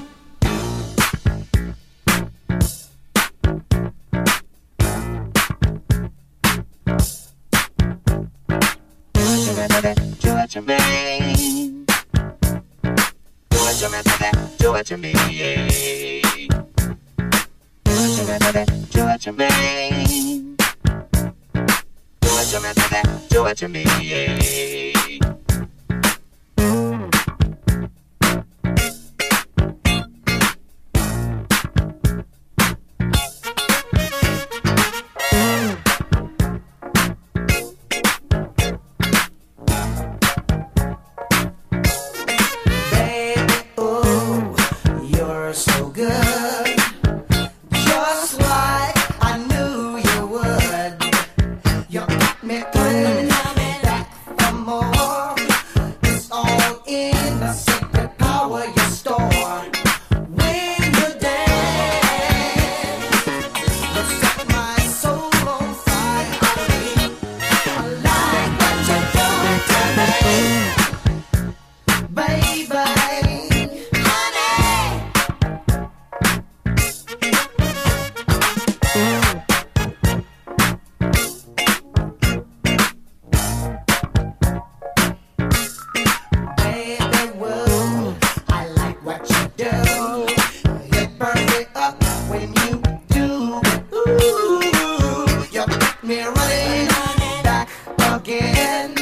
[97.43, 97.69] back
[97.99, 98.93] again.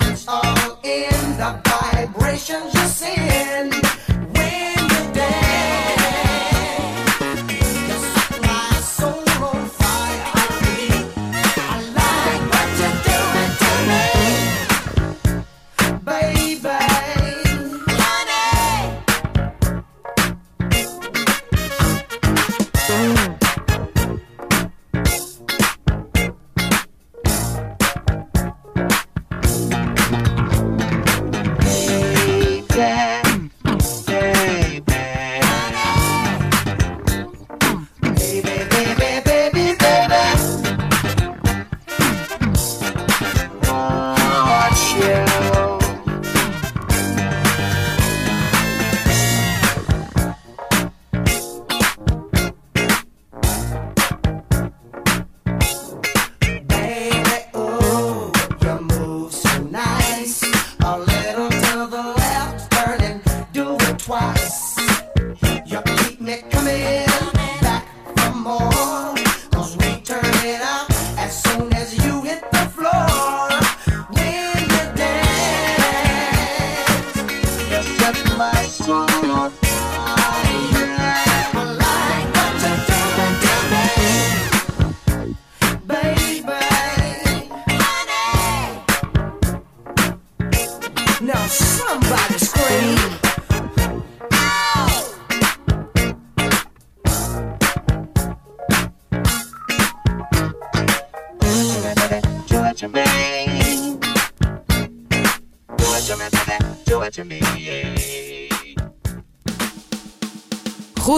[0.00, 3.99] It's all in the vibrations you send.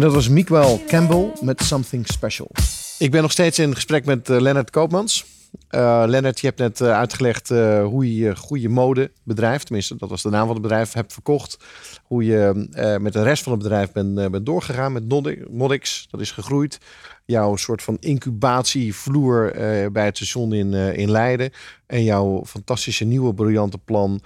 [0.00, 2.50] En dat was Miguel Campbell met Something Special.
[2.98, 5.24] Ik ben nog steeds in gesprek met eh, Lennart Koopmans.
[5.68, 7.48] Eh Lennart, je hebt net eh, uitgelegd
[7.82, 11.58] hoe je goede modebedrijf, tenminste dat was de naam van het bedrijf, hebt verkocht.
[12.04, 12.68] Hoe je
[13.00, 15.08] met de rest van het bedrijf bent, bent doorgegaan met
[15.50, 16.06] Modix.
[16.10, 16.78] Dat is gegroeid.
[17.24, 19.52] Jouw soort van incubatievloer
[19.92, 21.50] bij het station in, in Leiden.
[21.86, 24.20] En jouw fantastische nieuwe briljante plan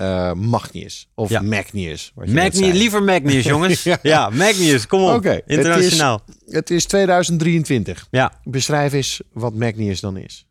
[0.00, 1.08] eh, Magnius.
[1.14, 1.40] Of Ja.
[1.40, 2.12] Magnius.
[2.14, 3.82] Magnius, liever Magnius, jongens.
[3.82, 3.98] Ja.
[4.02, 4.28] ja.
[4.30, 5.14] Magnius, kom op.
[5.14, 6.20] Oké, het is- Internationaal.
[6.46, 8.06] Het is 2023.
[8.10, 8.32] Ja.
[8.44, 10.46] Beschrijf eens wat Magnius dan is.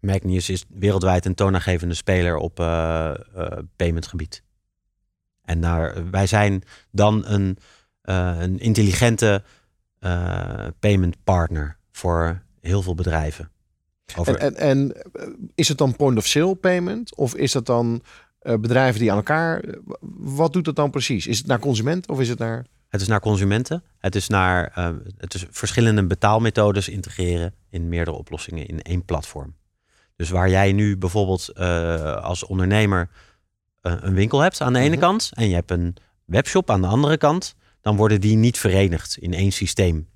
[0.00, 3.14] Magnius is wereldwijd een toonaangevende speler op eh, eh,
[3.76, 4.42] paymentgebied.
[5.42, 7.58] En daar, wij zijn dan een,
[8.02, 9.42] een intelligente
[10.78, 13.50] payment partner voor heel veel bedrijven.
[14.16, 15.02] Over, En, en, en
[15.54, 17.16] is het dan point of sale payment?
[17.16, 18.02] Of is het dan
[18.42, 19.60] bedrijven die aan elkaar...
[19.60, 19.74] eh,
[20.18, 21.26] Wat doet het dan precies?
[21.26, 22.66] Is het naar consument of is het naar...
[22.88, 23.82] Het is naar consumenten.
[23.98, 29.54] Het is naar eh, het is verschillende betaalmethodes integreren in meerdere oplossingen in één platform.
[30.16, 33.08] Dus waar jij nu bijvoorbeeld eh, als ondernemer
[33.80, 35.00] eh, een winkel hebt aan de ene Mhm.
[35.00, 39.16] kant en je hebt een webshop aan de andere kant, dan worden die niet verenigd
[39.16, 40.08] in één systeem.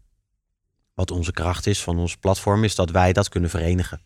[0.94, 4.00] Wat onze kracht is van ons platform is dat wij dat kunnen verenigen.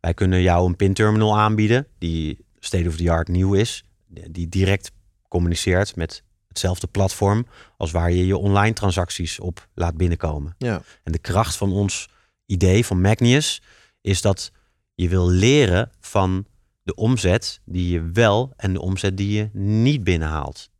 [0.00, 3.84] Wij kunnen jou een pinterminal aanbieden die state of the art nieuw is,
[4.30, 4.90] die direct
[5.28, 10.54] communiceert met hetzelfde platform als waar je je online transacties op laat binnenkomen.
[10.58, 10.82] Ja.
[11.02, 12.08] En de kracht van ons
[12.46, 13.62] idee van Magnius
[14.00, 14.52] is dat
[14.94, 16.46] je wil leren van
[16.82, 20.70] de omzet die je wel en de omzet die je niet binnenhaalt.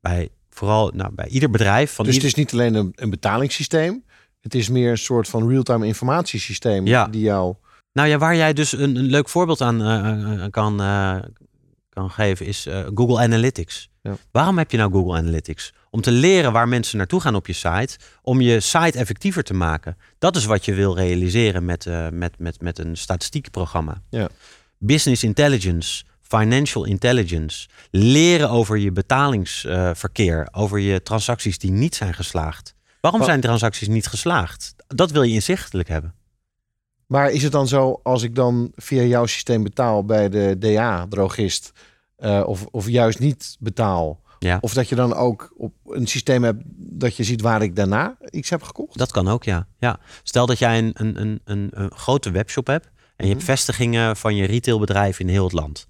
[0.00, 4.04] Bij vooral nou, bij ieder bedrijf van Dus het is niet alleen een, een betalingssysteem.
[4.40, 7.06] Het is meer een soort van real-time informatiesysteem Ja.
[7.06, 7.54] die jou...
[7.96, 11.16] Nou ja, waar jij dus een, een leuk voorbeeld aan eh, kan, eh,
[11.88, 13.88] kan geven is eh, Google Analytics.
[14.02, 14.16] Ja.
[14.30, 15.72] Waarom heb je nou Google Analytics?
[15.90, 19.54] Om te leren waar mensen naartoe gaan op je site, om je site effectiever te
[19.54, 19.96] maken.
[20.18, 24.02] Dat is wat je wil realiseren met, met, met, met een statistiekenprogramma.
[24.10, 24.28] Ja.
[24.78, 32.74] Business intelligence, financial intelligence, leren over je betalingsverkeer, over je transacties die niet zijn geslaagd.
[33.00, 34.74] Waarom zijn transacties niet geslaagd?
[34.86, 36.14] Dat wil je inzichtelijk hebben.
[37.06, 41.72] Maar is het dan zo als ik dan via jouw systeem betaal bij de DA-drogist...
[42.16, 44.24] eh, of, of juist niet betaal...
[44.38, 44.58] Ja.
[44.60, 48.16] Of dat je dan ook op een systeem hebt dat je ziet waar ik daarna
[48.30, 48.98] iets heb gekocht?
[48.98, 49.66] Dat kan ook, ja.
[49.78, 49.98] ja.
[50.22, 54.16] Stel dat jij een, een, een, een, een grote webshop hebt en je hebt vestigingen
[54.16, 55.88] van je retailbedrijf in heel het land.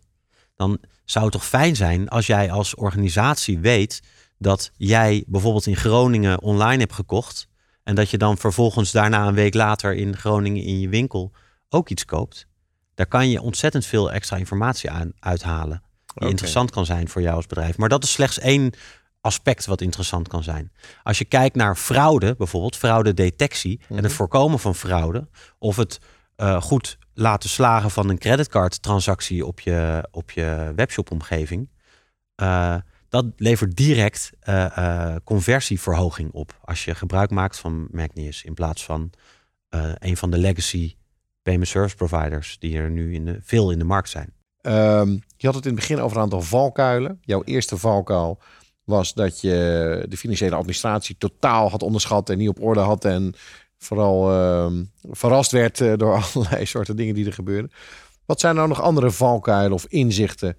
[0.56, 4.02] Dan zou het toch fijn zijn als jij als organisatie weet
[4.38, 7.48] dat jij bijvoorbeeld in Groningen online hebt gekocht
[7.86, 11.32] en dat je dan vervolgens daarna een week later in Groningen in je winkel
[11.68, 12.46] ook iets koopt.
[12.94, 15.82] Daar kan je ontzettend veel extra informatie aan uithalen.
[16.14, 17.76] Die interessant kan zijn voor jou als bedrijf.
[17.76, 18.72] Maar dat is slechts één
[19.20, 20.72] aspect wat interessant kan zijn.
[21.02, 26.00] Als je kijkt naar fraude, bijvoorbeeld fraudedetectie en het voorkomen van fraude, of het
[26.36, 31.70] eh, goed laten slagen van een creditcardtransactie op je, op je webshopomgeving,
[32.34, 32.76] eh,
[33.08, 38.84] dat levert direct eh, eh, conversieverhoging op als je gebruik maakt van Magnius in plaats
[38.84, 39.10] van
[39.68, 40.96] eh, een van de legacy
[41.42, 44.32] payment service providers die er nu in veel in de markt zijn.
[44.60, 47.18] Ehm, je had het in het begin over een aantal valkuilen.
[47.20, 48.38] Jouw eerste valkuil
[48.84, 53.04] was dat je de financiële administratie totaal had onderschat en niet op orde had.
[53.04, 53.34] En
[53.78, 57.70] vooral ehm, verrast werd door allerlei soorten dingen die er gebeurden.
[58.26, 60.56] Wat zijn nou nog andere valkuilen of inzichten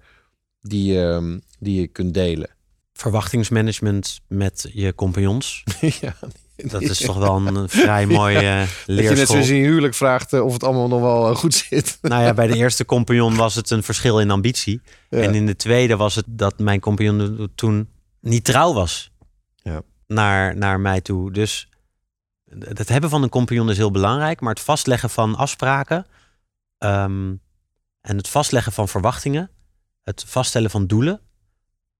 [0.60, 2.50] die, ehm, die je kunt delen?
[2.92, 5.64] Verwachtingsmanagement met je compagnons.
[6.00, 6.14] ja,
[6.56, 9.26] Dat is toch wel een vrij mooie eh, dat je net leerschool.
[9.26, 11.98] zoals in je huwelijk vraagt eh, of het allemaal nog wel eh, goed zit.
[12.02, 14.80] Nou ja, bij de eerste compagnon was het een verschil in ambitie.
[15.10, 15.18] Ja.
[15.20, 17.88] En in de tweede was het dat mijn compagnon toen
[18.20, 19.10] niet trouw was
[19.56, 19.82] Ja.
[20.06, 21.32] naar, naar mij toe.
[21.32, 21.68] Dus
[22.58, 24.40] het hebben van een compagnon is heel belangrijk.
[24.40, 26.06] Maar het vastleggen van afspraken
[26.78, 27.34] ehm,
[28.00, 29.50] en het vastleggen van verwachtingen,
[30.08, 31.20] het vaststellen van doelen,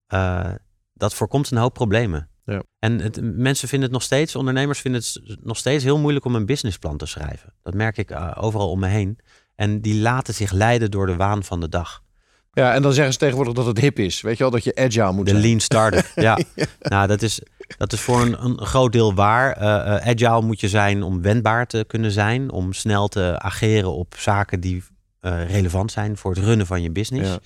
[0.07, 0.51] eh,
[0.93, 2.29] dat voorkomt een hoop problemen.
[2.45, 2.63] Ja.
[2.79, 6.35] En het, mensen vinden het nog steeds, ondernemers vinden het nog steeds heel moeilijk om
[6.35, 7.53] een businessplan te schrijven.
[7.63, 9.19] Dat merk ik eh, overal om me heen.
[9.55, 12.03] En die laten zich leiden door de waan van de dag.
[12.53, 14.21] Ja, en dan zeggen ze tegenwoordig dat het hip is.
[14.21, 15.43] Weet je wel, dat je agile moet De zijn.
[15.43, 16.11] lean startup.
[16.29, 16.39] ja.
[16.79, 17.41] Nou, dat is,
[17.77, 19.51] dat is voor een, een groot deel waar.
[19.51, 22.51] Eh, agile moet je zijn om wendbaar te kunnen zijn.
[22.51, 24.83] Om snel te ageren op zaken die
[25.21, 27.29] relevant zijn voor het runnen van je business.
[27.29, 27.39] Ja.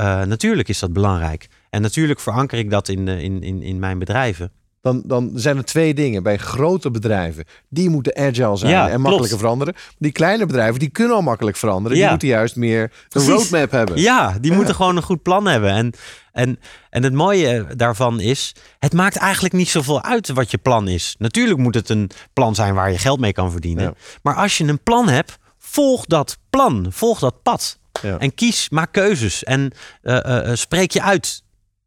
[0.00, 1.48] Eh, natuurlijk is dat belangrijk.
[1.70, 4.52] En natuurlijk veranker ik dat in, de, in, in, in mijn bedrijven.
[4.82, 6.22] Dan, dan zijn er twee dingen.
[6.22, 9.02] Bij grote bedrijven, die moeten agile zijn Ja, en klopt.
[9.02, 9.74] makkelijker veranderen.
[9.98, 11.98] Die kleine bedrijven, die kunnen al makkelijk veranderen.
[11.98, 13.28] Die moeten juist meer een Precies.
[13.30, 14.00] roadmap hebben.
[14.00, 15.70] Ja, die moeten gewoon een goed plan hebben.
[15.70, 15.92] En
[16.32, 16.58] En,
[16.90, 21.14] en het mooie daarvan is, het maakt eigenlijk niet zoveel uit wat je plan is.
[21.18, 23.94] Natuurlijk moet het een plan zijn waar je geld mee kan verdienen.
[24.22, 27.78] Maar als je een plan hebt, volg dat plan, volg dat pad.
[28.02, 28.18] Ja.
[28.18, 29.72] En kies, maak keuzes en
[30.02, 31.42] eh, eh, eh, spreek je uit.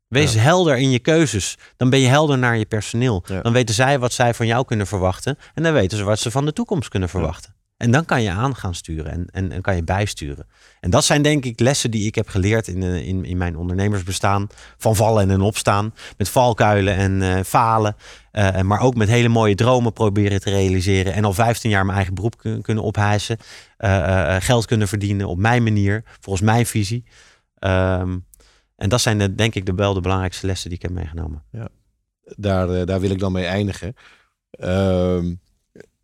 [0.08, 1.58] Wees helder in je keuzes.
[1.78, 3.24] Dan ben je helder naar je personeel.
[3.42, 5.38] Dan weten zij wat zij van jou kunnen verwachten.
[5.54, 7.56] En dan weten ze wat ze van de toekomst kunnen verwachten.
[7.78, 10.48] En dan kan je aan gaan sturen en, en, en kan je bijsturen.
[10.80, 13.58] En dat zijn denk ik lessen die ik heb geleerd in, eh, in, in mijn
[13.58, 14.48] ondernemersbestaan.
[14.78, 15.94] Van vallen en opstaan.
[16.18, 17.96] Met valkuilen en eh, falen.
[18.32, 21.14] Eh, maar ook met hele mooie dromen proberen te realiseren.
[21.14, 23.38] En al 15 jaar mijn eigen beroep kun- kunnen ophijsen.
[24.40, 26.04] Geld kunnen verdienen op mijn manier.
[26.20, 27.04] Volgens mijn visie.
[27.60, 28.18] Ehm,
[28.76, 31.44] en dat zijn de, denk ik de, wel de belangrijkste lessen die ik heb meegenomen.
[32.24, 33.94] Daar, eh, daar wil ik dan mee eindigen.
[34.52, 35.34] Ehm,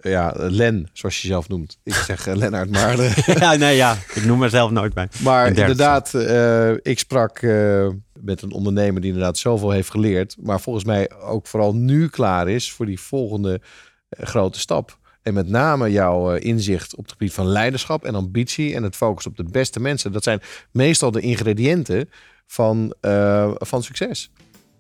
[0.02, 1.78] ja, Len, zoals je zelf noemt.
[1.84, 3.98] Ik zeg uh, Lennart, maar, eh, ja, nee, ja.
[4.14, 5.08] Ik noem mezelf nooit bij.
[5.24, 7.88] maar inderdaad, eh, ik sprak eh,
[8.22, 10.36] met een ondernemer die inderdaad zoveel heeft geleerd.
[10.40, 13.62] Maar volgens mij ook vooral nu klaar is voor die volgende
[14.10, 14.98] eh, grote stap.
[15.22, 18.96] En met name jouw eh, inzicht op het gebied van leiderschap en ambitie en het
[18.96, 20.12] focus op de beste mensen.
[20.12, 22.10] Dat zijn meestal de ingrediënten
[22.48, 24.32] van, eh, van succes.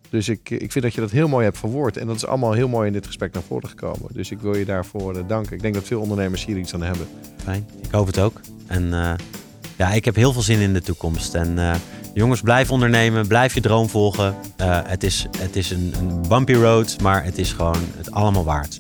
[0.10, 1.98] Dus ik, ik vind dat je dat heel mooi hebt verwoord.
[1.98, 4.10] En dat is allemaal heel mooi in dit gesprek naar voren gekomen.
[4.12, 5.56] Dus ik wil je daarvoor eh, danken.
[5.56, 7.08] Ik denk dat veel ondernemers hier iets aan hebben.
[7.44, 7.68] Fijn.
[7.82, 8.40] Ik hoop het ook.
[8.68, 9.14] En eh,
[9.76, 11.34] ja, ik heb heel veel zin in de toekomst.
[11.34, 11.76] En eh,
[12.14, 13.28] jongens, blijf ondernemen.
[13.28, 14.36] Blijf je droom volgen.
[14.64, 18.76] Het is, het is een, een bumpy road, maar het is gewoon het allemaal waard.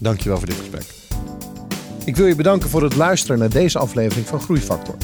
[0.00, 0.84] Dankjewel voor dit gesprek.
[2.04, 4.94] Ik wil je bedanken voor het luisteren naar deze aflevering van Groeifactor.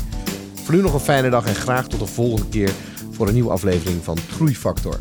[0.63, 2.71] Voor nu nog een fijne dag en graag tot de volgende keer
[3.11, 5.01] voor een nieuwe aflevering van Groeifactor.